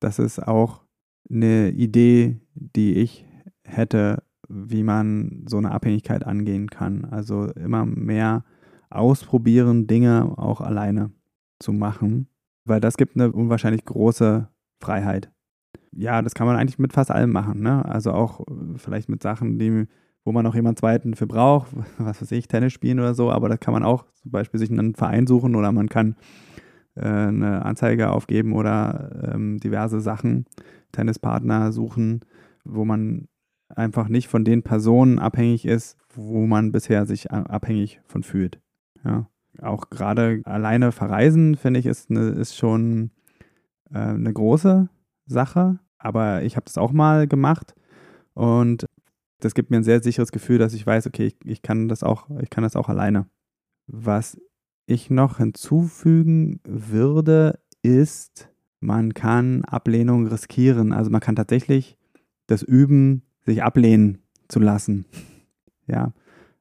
Das 0.00 0.18
ist 0.18 0.38
auch 0.40 0.82
eine 1.30 1.70
Idee, 1.70 2.40
die 2.54 2.94
ich 2.96 3.26
hätte, 3.64 4.22
wie 4.48 4.82
man 4.82 5.44
so 5.48 5.56
eine 5.56 5.70
Abhängigkeit 5.70 6.24
angehen 6.24 6.68
kann. 6.68 7.04
Also 7.06 7.46
immer 7.52 7.86
mehr 7.86 8.44
ausprobieren, 8.90 9.86
Dinge 9.86 10.34
auch 10.36 10.60
alleine 10.60 11.10
zu 11.58 11.72
machen, 11.72 12.28
weil 12.64 12.80
das 12.80 12.96
gibt 12.96 13.16
eine 13.16 13.32
unwahrscheinlich 13.32 13.84
große 13.84 14.48
Freiheit. 14.80 15.30
Ja, 15.92 16.22
das 16.22 16.34
kann 16.34 16.46
man 16.46 16.56
eigentlich 16.56 16.78
mit 16.78 16.92
fast 16.92 17.10
allem 17.10 17.30
machen. 17.30 17.62
Ne? 17.62 17.84
Also 17.84 18.12
auch 18.12 18.40
äh, 18.40 18.78
vielleicht 18.78 19.08
mit 19.08 19.22
Sachen, 19.22 19.58
die, 19.58 19.86
wo 20.24 20.32
man 20.32 20.44
noch 20.44 20.54
jemand 20.54 20.78
zweiten 20.78 21.14
für 21.14 21.26
braucht, 21.26 21.68
was 21.98 22.20
weiß 22.20 22.32
ich, 22.32 22.48
Tennis 22.48 22.72
spielen 22.72 22.98
oder 22.98 23.14
so, 23.14 23.30
aber 23.30 23.48
da 23.48 23.56
kann 23.56 23.74
man 23.74 23.84
auch 23.84 24.04
zum 24.14 24.30
Beispiel 24.30 24.58
sich 24.58 24.70
einen 24.70 24.94
Verein 24.94 25.26
suchen 25.26 25.54
oder 25.54 25.72
man 25.72 25.88
kann 25.88 26.16
äh, 26.96 27.06
eine 27.06 27.64
Anzeige 27.64 28.10
aufgeben 28.10 28.52
oder 28.52 29.32
ähm, 29.34 29.58
diverse 29.58 30.00
Sachen, 30.00 30.46
Tennispartner 30.92 31.72
suchen, 31.72 32.20
wo 32.64 32.84
man 32.84 33.28
einfach 33.68 34.08
nicht 34.08 34.28
von 34.28 34.44
den 34.44 34.62
Personen 34.62 35.18
abhängig 35.18 35.64
ist, 35.66 35.96
wo 36.14 36.46
man 36.46 36.72
bisher 36.72 37.06
sich 37.06 37.30
abhängig 37.30 38.00
von 38.06 38.22
fühlt. 38.22 38.60
Ja. 39.04 39.28
Auch 39.62 39.90
gerade 39.90 40.42
alleine 40.44 40.92
verreisen, 40.92 41.56
finde 41.56 41.80
ich, 41.80 41.86
ist, 41.86 42.10
eine, 42.10 42.30
ist 42.30 42.56
schon 42.56 43.10
äh, 43.90 43.98
eine 43.98 44.32
große 44.32 44.88
Sache. 45.26 45.78
Aber 45.98 46.42
ich 46.42 46.56
habe 46.56 46.64
das 46.66 46.78
auch 46.78 46.92
mal 46.92 47.26
gemacht 47.26 47.74
und 48.34 48.86
das 49.40 49.54
gibt 49.54 49.70
mir 49.70 49.78
ein 49.78 49.84
sehr 49.84 50.02
sicheres 50.02 50.32
Gefühl, 50.32 50.58
dass 50.58 50.74
ich 50.74 50.86
weiß, 50.86 51.06
okay, 51.06 51.26
ich, 51.26 51.36
ich 51.44 51.62
kann 51.62 51.88
das 51.88 52.02
auch, 52.02 52.28
ich 52.40 52.50
kann 52.50 52.64
das 52.64 52.76
auch 52.76 52.88
alleine. 52.88 53.26
Was 53.86 54.38
ich 54.86 55.10
noch 55.10 55.38
hinzufügen 55.38 56.60
würde, 56.64 57.58
ist, 57.82 58.50
man 58.80 59.14
kann 59.14 59.64
Ablehnung 59.64 60.26
riskieren. 60.26 60.92
Also 60.92 61.10
man 61.10 61.20
kann 61.20 61.36
tatsächlich 61.36 61.96
das 62.46 62.62
üben, 62.62 63.22
sich 63.44 63.62
ablehnen 63.62 64.22
zu 64.48 64.60
lassen. 64.60 65.06
Ja, 65.86 66.14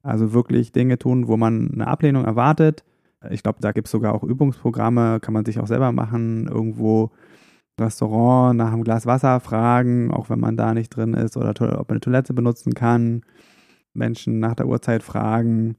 also 0.03 0.33
wirklich 0.33 0.71
Dinge 0.71 0.99
tun, 0.99 1.27
wo 1.27 1.37
man 1.37 1.71
eine 1.73 1.87
Ablehnung 1.87 2.25
erwartet. 2.25 2.83
Ich 3.31 3.41
glaube, 3.41 3.59
da 3.61 3.71
gibt 3.71 3.87
es 3.87 3.91
sogar 3.91 4.13
auch 4.13 4.23
Übungsprogramme, 4.23 5.19
kann 5.21 5.33
man 5.33 5.45
sich 5.45 5.59
auch 5.59 5.67
selber 5.67 5.91
machen. 5.93 6.47
Irgendwo 6.47 7.11
Restaurant 7.79 8.57
nach 8.57 8.73
einem 8.73 8.83
Glas 8.83 9.05
Wasser 9.05 9.39
fragen, 9.39 10.11
auch 10.11 10.29
wenn 10.29 10.39
man 10.39 10.57
da 10.57 10.73
nicht 10.73 10.89
drin 10.89 11.13
ist, 11.13 11.37
oder 11.37 11.51
ob 11.51 11.59
man 11.59 11.95
eine 11.95 11.99
Toilette 12.01 12.33
benutzen 12.33 12.73
kann. 12.73 13.21
Menschen 13.93 14.39
nach 14.39 14.55
der 14.55 14.67
Uhrzeit 14.67 15.03
fragen. 15.03 15.77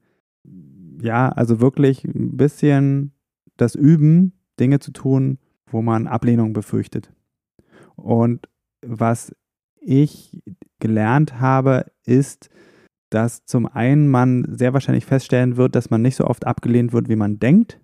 Ja, 1.01 1.29
also 1.29 1.61
wirklich 1.61 2.05
ein 2.05 2.37
bisschen 2.37 3.13
das 3.57 3.75
Üben, 3.75 4.33
Dinge 4.59 4.79
zu 4.79 4.93
tun, 4.93 5.39
wo 5.67 5.83
man 5.83 6.07
Ablehnung 6.07 6.55
befürchtet. 6.55 7.13
Und 7.97 8.49
was 8.81 9.35
ich 9.81 10.43
gelernt 10.79 11.41
habe, 11.41 11.87
ist, 12.05 12.49
dass 13.15 13.45
zum 13.45 13.67
einen 13.67 14.09
man 14.09 14.45
sehr 14.51 14.73
wahrscheinlich 14.73 15.07
feststellen 15.07 15.57
wird, 15.57 15.77
dass 15.77 15.91
man 15.91 16.03
nicht 16.03 16.17
so 16.17 16.25
oft 16.25 16.47
abgelehnt 16.47 16.93
wird, 16.93 17.09
wie 17.09 17.17
man 17.17 17.39
denkt. 17.39 17.79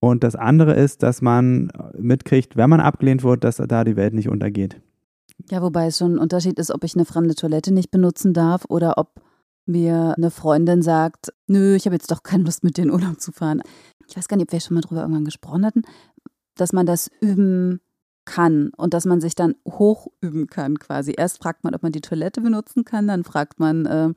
Und 0.00 0.22
das 0.22 0.36
andere 0.36 0.74
ist, 0.74 1.02
dass 1.02 1.22
man 1.22 1.72
mitkriegt, 1.96 2.56
wenn 2.56 2.70
man 2.70 2.80
abgelehnt 2.80 3.22
wird, 3.22 3.42
dass 3.42 3.56
da 3.56 3.84
die 3.84 3.96
Welt 3.96 4.14
nicht 4.14 4.28
untergeht. 4.28 4.80
Ja, 5.50 5.62
wobei 5.62 5.86
es 5.86 5.98
schon 5.98 6.16
ein 6.16 6.18
Unterschied 6.18 6.58
ist, 6.58 6.70
ob 6.70 6.84
ich 6.84 6.94
eine 6.94 7.04
fremde 7.04 7.34
Toilette 7.34 7.72
nicht 7.72 7.90
benutzen 7.90 8.34
darf 8.34 8.64
oder 8.68 8.98
ob 8.98 9.20
mir 9.66 10.14
eine 10.16 10.30
Freundin 10.30 10.82
sagt, 10.82 11.32
nö, 11.46 11.74
ich 11.74 11.86
habe 11.86 11.94
jetzt 11.94 12.10
doch 12.10 12.22
keine 12.22 12.44
Lust, 12.44 12.64
mit 12.64 12.76
dir 12.76 12.82
in 12.82 12.90
Urlaub 12.90 13.20
zu 13.20 13.32
fahren. 13.32 13.62
Ich 14.08 14.16
weiß 14.16 14.28
gar 14.28 14.36
nicht, 14.36 14.48
ob 14.48 14.52
wir 14.52 14.60
schon 14.60 14.74
mal 14.74 14.80
drüber 14.80 15.02
irgendwann 15.02 15.24
gesprochen 15.24 15.64
hatten, 15.64 15.82
dass 16.54 16.72
man 16.72 16.86
das 16.86 17.10
üben 17.20 17.80
kann 18.28 18.70
und 18.76 18.92
dass 18.92 19.06
man 19.06 19.20
sich 19.20 19.34
dann 19.34 19.54
hochüben 19.66 20.48
kann 20.48 20.78
quasi. 20.78 21.14
Erst 21.16 21.38
fragt 21.42 21.64
man, 21.64 21.74
ob 21.74 21.82
man 21.82 21.92
die 21.92 22.02
Toilette 22.02 22.42
benutzen 22.42 22.84
kann, 22.84 23.08
dann 23.08 23.24
fragt 23.24 23.58
man 23.58 23.86
äh, 23.86 24.12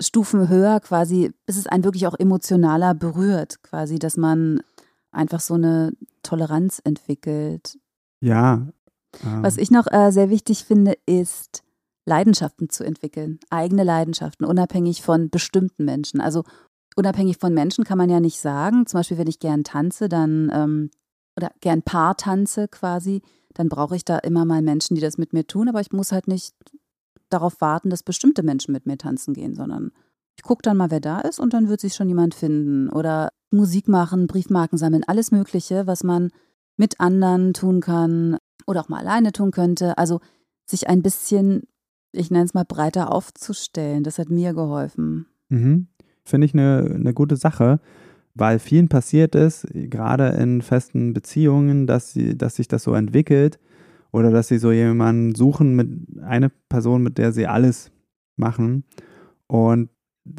Stufen 0.00 0.48
höher 0.48 0.80
quasi, 0.80 1.32
bis 1.46 1.56
es 1.56 1.66
einen 1.66 1.84
wirklich 1.84 2.06
auch 2.06 2.18
emotionaler 2.18 2.94
berührt, 2.94 3.62
quasi, 3.62 3.98
dass 3.98 4.16
man 4.18 4.60
einfach 5.12 5.40
so 5.40 5.54
eine 5.54 5.92
Toleranz 6.22 6.80
entwickelt. 6.84 7.78
Ja. 8.20 8.68
Ähm. 9.24 9.42
Was 9.42 9.56
ich 9.56 9.70
noch 9.70 9.86
äh, 9.90 10.10
sehr 10.10 10.28
wichtig 10.28 10.64
finde, 10.64 10.94
ist 11.06 11.62
Leidenschaften 12.04 12.68
zu 12.68 12.84
entwickeln, 12.84 13.38
eigene 13.48 13.84
Leidenschaften, 13.84 14.44
unabhängig 14.44 15.02
von 15.02 15.30
bestimmten 15.30 15.84
Menschen. 15.84 16.20
Also 16.20 16.44
unabhängig 16.96 17.38
von 17.38 17.54
Menschen 17.54 17.84
kann 17.84 17.98
man 17.98 18.10
ja 18.10 18.20
nicht 18.20 18.40
sagen. 18.40 18.86
Zum 18.86 18.98
Beispiel, 18.98 19.18
wenn 19.18 19.28
ich 19.28 19.38
gern 19.38 19.64
tanze, 19.64 20.08
dann 20.08 20.50
ähm, 20.52 20.90
oder 21.36 21.50
gern 21.60 21.82
Paar 21.82 22.16
tanze 22.16 22.68
quasi, 22.68 23.22
dann 23.54 23.68
brauche 23.68 23.96
ich 23.96 24.04
da 24.04 24.18
immer 24.18 24.44
mal 24.44 24.62
Menschen, 24.62 24.94
die 24.94 25.00
das 25.00 25.18
mit 25.18 25.32
mir 25.32 25.46
tun, 25.46 25.68
aber 25.68 25.80
ich 25.80 25.92
muss 25.92 26.12
halt 26.12 26.28
nicht 26.28 26.54
darauf 27.28 27.60
warten, 27.60 27.90
dass 27.90 28.02
bestimmte 28.02 28.42
Menschen 28.42 28.72
mit 28.72 28.86
mir 28.86 28.98
tanzen 28.98 29.34
gehen, 29.34 29.54
sondern 29.54 29.92
ich 30.36 30.42
gucke 30.42 30.62
dann 30.62 30.76
mal, 30.76 30.90
wer 30.90 31.00
da 31.00 31.20
ist 31.20 31.40
und 31.40 31.52
dann 31.52 31.68
wird 31.68 31.80
sich 31.80 31.94
schon 31.94 32.08
jemand 32.08 32.34
finden. 32.34 32.88
Oder 32.88 33.30
Musik 33.50 33.88
machen, 33.88 34.26
Briefmarken 34.26 34.78
sammeln, 34.78 35.04
alles 35.06 35.30
Mögliche, 35.30 35.86
was 35.86 36.04
man 36.04 36.30
mit 36.76 37.00
anderen 37.00 37.52
tun 37.52 37.80
kann 37.80 38.38
oder 38.66 38.80
auch 38.80 38.88
mal 38.88 39.00
alleine 39.00 39.32
tun 39.32 39.50
könnte. 39.50 39.98
Also 39.98 40.20
sich 40.66 40.88
ein 40.88 41.02
bisschen, 41.02 41.64
ich 42.12 42.30
nenne 42.30 42.44
es 42.44 42.54
mal, 42.54 42.64
breiter 42.64 43.12
aufzustellen. 43.12 44.04
Das 44.04 44.18
hat 44.18 44.30
mir 44.30 44.54
geholfen. 44.54 45.26
Mhm. 45.48 45.88
Finde 46.24 46.46
ich 46.46 46.54
eine, 46.54 46.90
eine 46.94 47.12
gute 47.12 47.36
Sache 47.36 47.80
weil 48.34 48.58
vielen 48.58 48.88
passiert 48.88 49.34
ist, 49.34 49.66
gerade 49.72 50.28
in 50.28 50.62
festen 50.62 51.12
Beziehungen, 51.12 51.86
dass, 51.86 52.12
sie, 52.12 52.36
dass 52.36 52.56
sich 52.56 52.68
das 52.68 52.82
so 52.82 52.94
entwickelt 52.94 53.58
oder 54.10 54.30
dass 54.30 54.48
sie 54.48 54.58
so 54.58 54.72
jemanden 54.72 55.34
suchen 55.34 55.74
mit 55.74 56.22
einer 56.22 56.50
Person, 56.68 57.02
mit 57.02 57.18
der 57.18 57.32
sie 57.32 57.46
alles 57.46 57.90
machen. 58.36 58.84
Und 59.46 59.90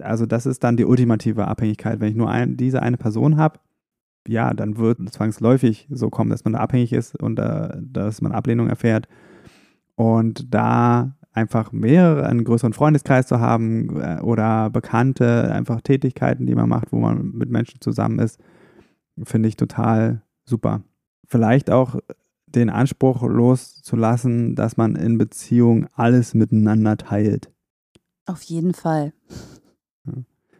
also 0.01 0.25
das 0.25 0.45
ist 0.45 0.63
dann 0.63 0.77
die 0.77 0.85
ultimative 0.85 1.47
Abhängigkeit. 1.47 1.99
Wenn 1.99 2.09
ich 2.09 2.15
nur 2.15 2.29
ein, 2.29 2.57
diese 2.57 2.81
eine 2.81 2.97
Person 2.97 3.37
habe, 3.37 3.59
ja, 4.27 4.53
dann 4.53 4.77
wird 4.77 4.97
zwangsläufig 5.11 5.87
so 5.91 6.09
kommen, 6.09 6.29
dass 6.29 6.45
man 6.45 6.53
da 6.53 6.59
abhängig 6.59 6.93
ist 6.93 7.21
und 7.21 7.37
äh, 7.39 7.69
dass 7.81 8.21
man 8.21 8.31
Ablehnung 8.31 8.69
erfährt. 8.69 9.07
Und 9.95 10.53
da 10.53 11.15
einfach 11.33 11.71
mehrere, 11.71 12.27
einen 12.27 12.43
größeren 12.43 12.73
Freundeskreis 12.73 13.27
zu 13.27 13.39
haben 13.39 13.99
äh, 13.99 14.19
oder 14.21 14.69
Bekannte, 14.69 15.51
einfach 15.51 15.81
Tätigkeiten, 15.81 16.45
die 16.45 16.55
man 16.55 16.69
macht, 16.69 16.91
wo 16.91 16.99
man 16.99 17.31
mit 17.31 17.49
Menschen 17.49 17.81
zusammen 17.81 18.19
ist, 18.19 18.39
finde 19.23 19.49
ich 19.49 19.57
total 19.57 20.21
super. 20.45 20.83
Vielleicht 21.25 21.69
auch 21.69 21.99
den 22.45 22.69
Anspruch 22.69 23.23
loszulassen, 23.23 24.55
dass 24.55 24.77
man 24.77 24.95
in 24.95 25.17
Beziehung 25.17 25.87
alles 25.93 26.35
miteinander 26.35 26.97
teilt. 26.97 27.51
Auf 28.25 28.43
jeden 28.43 28.73
Fall. 28.73 29.13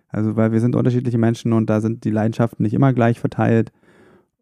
Also, 0.07 0.35
weil 0.35 0.51
wir 0.51 0.59
sind 0.59 0.75
unterschiedliche 0.75 1.17
Menschen 1.17 1.53
und 1.53 1.69
da 1.69 1.81
sind 1.81 2.03
die 2.03 2.11
Leidenschaften 2.11 2.63
nicht 2.63 2.73
immer 2.73 2.93
gleich 2.93 3.19
verteilt. 3.19 3.71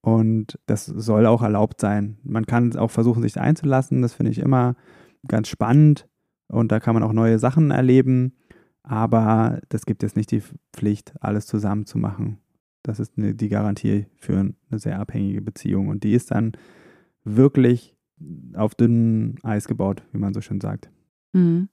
Und 0.01 0.57
das 0.65 0.85
soll 0.85 1.25
auch 1.25 1.43
erlaubt 1.43 1.79
sein. 1.79 2.17
Man 2.23 2.45
kann 2.45 2.75
auch 2.75 2.89
versuchen, 2.89 3.21
sich 3.21 3.39
einzulassen. 3.39 4.01
Das 4.01 4.13
finde 4.13 4.31
ich 4.31 4.39
immer 4.39 4.75
ganz 5.27 5.47
spannend 5.47 6.07
und 6.51 6.71
da 6.71 6.79
kann 6.79 6.93
man 6.93 7.03
auch 7.03 7.13
neue 7.13 7.39
Sachen 7.39 7.71
erleben. 7.71 8.33
Aber 8.83 9.61
das 9.69 9.85
gibt 9.85 10.03
jetzt 10.03 10.15
nicht 10.15 10.31
die 10.31 10.43
Pflicht, 10.73 11.13
alles 11.21 11.45
zusammen 11.45 11.85
zu 11.85 11.97
machen. 11.97 12.39
Das 12.83 12.99
ist 12.99 13.17
eine, 13.17 13.35
die 13.35 13.49
Garantie 13.49 14.07
für 14.15 14.39
eine 14.39 14.79
sehr 14.79 14.99
abhängige 14.99 15.41
Beziehung. 15.41 15.87
Und 15.87 16.03
die 16.03 16.13
ist 16.13 16.31
dann 16.31 16.53
wirklich 17.23 17.95
auf 18.55 18.75
dünnem 18.75 19.35
Eis 19.43 19.67
gebaut, 19.67 20.03
wie 20.11 20.17
man 20.17 20.33
so 20.33 20.41
schön 20.41 20.59
sagt. 20.59 20.89
Mhm. 21.33 21.69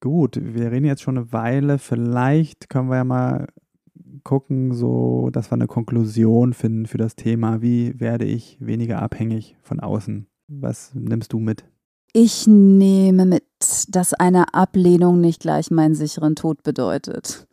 Gut, 0.00 0.38
wir 0.42 0.70
reden 0.70 0.86
jetzt 0.86 1.02
schon 1.02 1.16
eine 1.16 1.32
Weile. 1.32 1.78
Vielleicht 1.78 2.68
können 2.68 2.88
wir 2.90 2.96
ja 2.96 3.04
mal 3.04 3.46
gucken, 4.24 4.72
so, 4.72 5.30
dass 5.32 5.50
wir 5.50 5.54
eine 5.54 5.66
Konklusion 5.66 6.52
finden 6.52 6.86
für 6.86 6.98
das 6.98 7.16
Thema. 7.16 7.62
Wie 7.62 7.98
werde 8.00 8.24
ich 8.24 8.58
weniger 8.60 9.00
abhängig 9.00 9.56
von 9.62 9.80
außen? 9.80 10.26
Was 10.48 10.94
nimmst 10.94 11.32
du 11.32 11.38
mit? 11.38 11.64
Ich 12.16 12.46
nehme 12.46 13.26
mit, 13.26 13.42
dass 13.88 14.14
eine 14.14 14.54
Ablehnung 14.54 15.20
nicht 15.20 15.40
gleich 15.40 15.72
meinen 15.72 15.96
sicheren 15.96 16.36
Tod 16.36 16.62
bedeutet. 16.62 17.48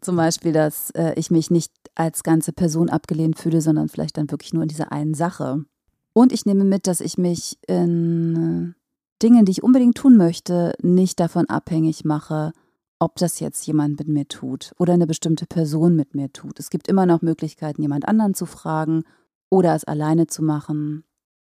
Zum 0.00 0.16
Beispiel, 0.16 0.52
dass 0.52 0.90
äh, 0.90 1.12
ich 1.14 1.30
mich 1.30 1.48
nicht 1.52 1.72
als 1.94 2.24
ganze 2.24 2.52
Person 2.52 2.90
abgelehnt 2.90 3.38
fühle, 3.38 3.60
sondern 3.60 3.88
vielleicht 3.88 4.16
dann 4.16 4.28
wirklich 4.28 4.52
nur 4.52 4.64
in 4.64 4.68
dieser 4.68 4.90
einen 4.90 5.14
Sache. 5.14 5.64
Und 6.12 6.32
ich 6.32 6.44
nehme 6.44 6.64
mit, 6.64 6.88
dass 6.88 7.00
ich 7.00 7.18
mich 7.18 7.58
in 7.68 8.74
Dinge, 9.22 9.44
die 9.44 9.52
ich 9.52 9.62
unbedingt 9.62 9.96
tun 9.96 10.16
möchte, 10.16 10.74
nicht 10.82 11.20
davon 11.20 11.48
abhängig 11.48 12.04
mache, 12.04 12.52
ob 12.98 13.14
das 13.14 13.38
jetzt 13.38 13.64
jemand 13.64 14.00
mit 14.00 14.08
mir 14.08 14.26
tut 14.26 14.72
oder 14.76 14.92
eine 14.92 15.06
bestimmte 15.06 15.46
Person 15.46 15.94
mit 15.94 16.16
mir 16.16 16.32
tut. 16.32 16.58
Es 16.58 16.70
gibt 16.70 16.88
immer 16.88 17.06
noch 17.06 17.22
Möglichkeiten, 17.22 17.80
jemand 17.80 18.08
anderen 18.08 18.34
zu 18.34 18.46
fragen 18.46 19.04
oder 19.50 19.76
es 19.76 19.84
alleine 19.84 20.26
zu 20.26 20.42
machen. 20.42 21.04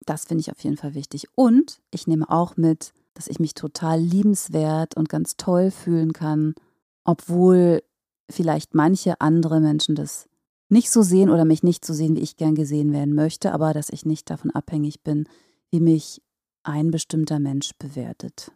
Das 0.06 0.24
finde 0.24 0.40
ich 0.40 0.50
auf 0.50 0.62
jeden 0.62 0.76
Fall 0.76 0.94
wichtig. 0.94 1.26
Und 1.34 1.80
ich 1.90 2.06
nehme 2.06 2.28
auch 2.28 2.56
mit, 2.56 2.92
dass 3.14 3.28
ich 3.28 3.38
mich 3.38 3.54
total 3.54 4.00
liebenswert 4.00 4.96
und 4.96 5.08
ganz 5.08 5.36
toll 5.36 5.70
fühlen 5.70 6.12
kann, 6.12 6.54
obwohl 7.04 7.82
vielleicht 8.30 8.74
manche 8.74 9.20
andere 9.20 9.60
Menschen 9.60 9.94
das 9.94 10.28
nicht 10.68 10.90
so 10.90 11.02
sehen 11.02 11.28
oder 11.28 11.44
mich 11.44 11.62
nicht 11.62 11.84
so 11.84 11.92
sehen, 11.92 12.16
wie 12.16 12.20
ich 12.22 12.36
gern 12.36 12.54
gesehen 12.54 12.92
werden 12.92 13.14
möchte, 13.14 13.52
aber 13.52 13.74
dass 13.74 13.90
ich 13.90 14.06
nicht 14.06 14.30
davon 14.30 14.50
abhängig 14.50 15.02
bin, 15.02 15.28
wie 15.70 15.80
mich 15.80 16.22
ein 16.64 16.90
bestimmter 16.90 17.38
Mensch 17.38 17.72
bewertet. 17.78 18.52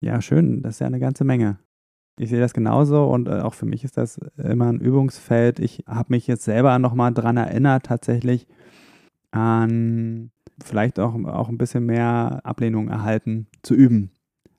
Ja, 0.00 0.22
schön. 0.22 0.62
Das 0.62 0.76
ist 0.76 0.80
ja 0.80 0.86
eine 0.86 1.00
ganze 1.00 1.24
Menge. 1.24 1.58
Ich 2.18 2.30
sehe 2.30 2.40
das 2.40 2.54
genauso 2.54 3.04
und 3.04 3.28
äh, 3.28 3.40
auch 3.40 3.52
für 3.52 3.66
mich 3.66 3.84
ist 3.84 3.98
das 3.98 4.18
immer 4.38 4.72
ein 4.72 4.80
Übungsfeld. 4.80 5.58
Ich 5.58 5.84
habe 5.86 6.06
mich 6.10 6.26
jetzt 6.26 6.44
selber 6.44 6.78
nochmal 6.78 7.12
dran 7.12 7.36
erinnert, 7.36 7.86
tatsächlich 7.86 8.46
an 9.30 10.30
vielleicht 10.64 10.98
auch, 10.98 11.14
auch 11.24 11.48
ein 11.48 11.58
bisschen 11.58 11.86
mehr 11.86 12.40
Ablehnung 12.44 12.88
erhalten 12.88 13.46
zu 13.62 13.74
üben. 13.74 14.10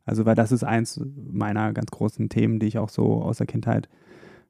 Also, 0.06 0.26
weil 0.26 0.36
das 0.36 0.52
ist 0.52 0.64
eins 0.64 1.02
meiner 1.16 1.74
ganz 1.74 1.92
großen 1.92 2.30
Themen, 2.30 2.60
die 2.60 2.68
ich 2.68 2.78
auch 2.78 2.90
so 2.90 3.22
aus 3.22 3.38
der 3.38 3.48
Kindheit 3.48 3.90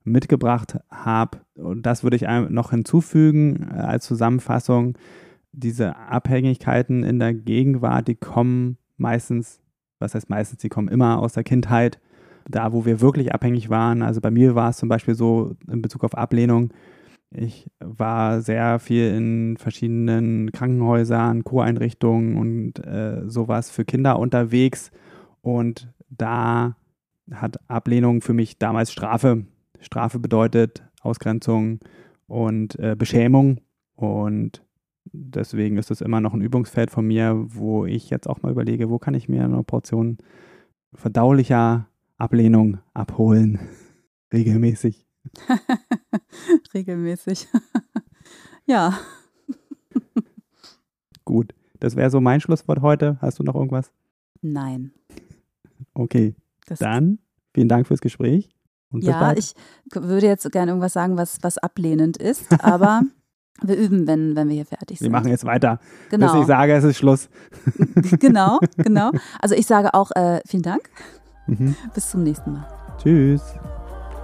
mitgebracht 0.03 0.77
habe. 0.89 1.39
Und 1.55 1.85
das 1.85 2.03
würde 2.03 2.15
ich 2.15 2.25
noch 2.49 2.71
hinzufügen 2.71 3.69
äh, 3.71 3.79
als 3.79 4.05
Zusammenfassung. 4.05 4.97
Diese 5.51 5.95
Abhängigkeiten 5.95 7.03
in 7.03 7.19
der 7.19 7.33
Gegenwart, 7.33 8.07
die 8.07 8.15
kommen 8.15 8.77
meistens, 8.97 9.59
was 9.99 10.15
heißt 10.15 10.29
meistens, 10.29 10.59
die 10.59 10.69
kommen 10.69 10.87
immer 10.87 11.19
aus 11.19 11.33
der 11.33 11.43
Kindheit 11.43 11.99
da, 12.49 12.71
wo 12.71 12.85
wir 12.85 13.01
wirklich 13.01 13.33
abhängig 13.33 13.69
waren. 13.69 14.01
Also 14.01 14.21
bei 14.21 14.31
mir 14.31 14.55
war 14.55 14.69
es 14.69 14.77
zum 14.77 14.89
Beispiel 14.89 15.15
so 15.15 15.55
in 15.69 15.81
Bezug 15.81 16.03
auf 16.03 16.15
Ablehnung. 16.15 16.71
Ich 17.31 17.69
war 17.79 18.41
sehr 18.41 18.79
viel 18.79 19.13
in 19.13 19.57
verschiedenen 19.57 20.51
Krankenhäusern, 20.51 21.43
Co-Einrichtungen 21.43 22.37
und 22.37 22.85
äh, 22.85 23.29
sowas 23.29 23.69
für 23.69 23.83
Kinder 23.83 24.17
unterwegs. 24.17 24.91
Und 25.41 25.91
da 26.09 26.77
hat 27.31 27.59
Ablehnung 27.69 28.21
für 28.21 28.33
mich 28.33 28.57
damals 28.57 28.91
Strafe. 28.91 29.45
Strafe 29.81 30.19
bedeutet 30.19 30.83
Ausgrenzung 31.01 31.79
und 32.27 32.79
äh, 32.79 32.95
Beschämung. 32.95 33.59
Und 33.95 34.63
deswegen 35.11 35.77
ist 35.77 35.91
es 35.91 36.01
immer 36.01 36.21
noch 36.21 36.33
ein 36.33 36.41
Übungsfeld 36.41 36.91
von 36.91 37.05
mir, 37.05 37.35
wo 37.47 37.85
ich 37.85 38.09
jetzt 38.09 38.27
auch 38.27 38.41
mal 38.41 38.51
überlege, 38.51 38.89
wo 38.89 38.99
kann 38.99 39.13
ich 39.13 39.27
mir 39.27 39.43
eine 39.43 39.63
Portion 39.63 40.17
verdaulicher 40.93 41.87
Ablehnung 42.17 42.77
abholen. 42.93 43.59
Regelmäßig. 44.33 45.06
Regelmäßig. 46.73 47.47
ja. 48.65 48.97
Gut, 51.25 51.53
das 51.79 51.95
wäre 51.95 52.09
so 52.09 52.21
mein 52.21 52.41
Schlusswort 52.41 52.81
heute. 52.81 53.17
Hast 53.21 53.39
du 53.39 53.43
noch 53.43 53.55
irgendwas? 53.55 53.91
Nein. 54.41 54.91
Okay. 55.93 56.35
Das 56.67 56.79
Dann 56.79 57.19
vielen 57.53 57.69
Dank 57.69 57.87
fürs 57.87 58.01
Gespräch. 58.01 58.49
ja, 58.93 59.33
ich 59.33 59.53
würde 59.93 60.27
jetzt 60.27 60.49
gerne 60.51 60.71
irgendwas 60.71 60.93
sagen, 60.93 61.17
was, 61.17 61.39
was 61.41 61.57
ablehnend 61.57 62.17
ist, 62.17 62.47
aber 62.63 63.01
wir 63.61 63.75
üben, 63.75 64.05
wenn, 64.05 64.35
wenn 64.35 64.49
wir 64.49 64.55
hier 64.55 64.65
fertig 64.65 64.99
sind. 64.99 65.07
Wir 65.07 65.11
machen 65.11 65.29
jetzt 65.29 65.45
weiter. 65.45 65.79
Genau. 66.09 66.31
Bis 66.31 66.41
ich 66.41 66.47
sage, 66.47 66.73
es 66.73 66.83
ist 66.83 66.97
Schluss. 66.97 67.29
genau, 68.19 68.59
genau. 68.77 69.11
Also 69.39 69.55
ich 69.55 69.65
sage 69.65 69.93
auch 69.93 70.11
äh, 70.11 70.41
vielen 70.45 70.63
Dank. 70.63 70.89
Mhm. 71.47 71.75
Bis 71.93 72.11
zum 72.11 72.23
nächsten 72.23 72.53
Mal. 72.53 72.67
Tschüss. 73.01 73.41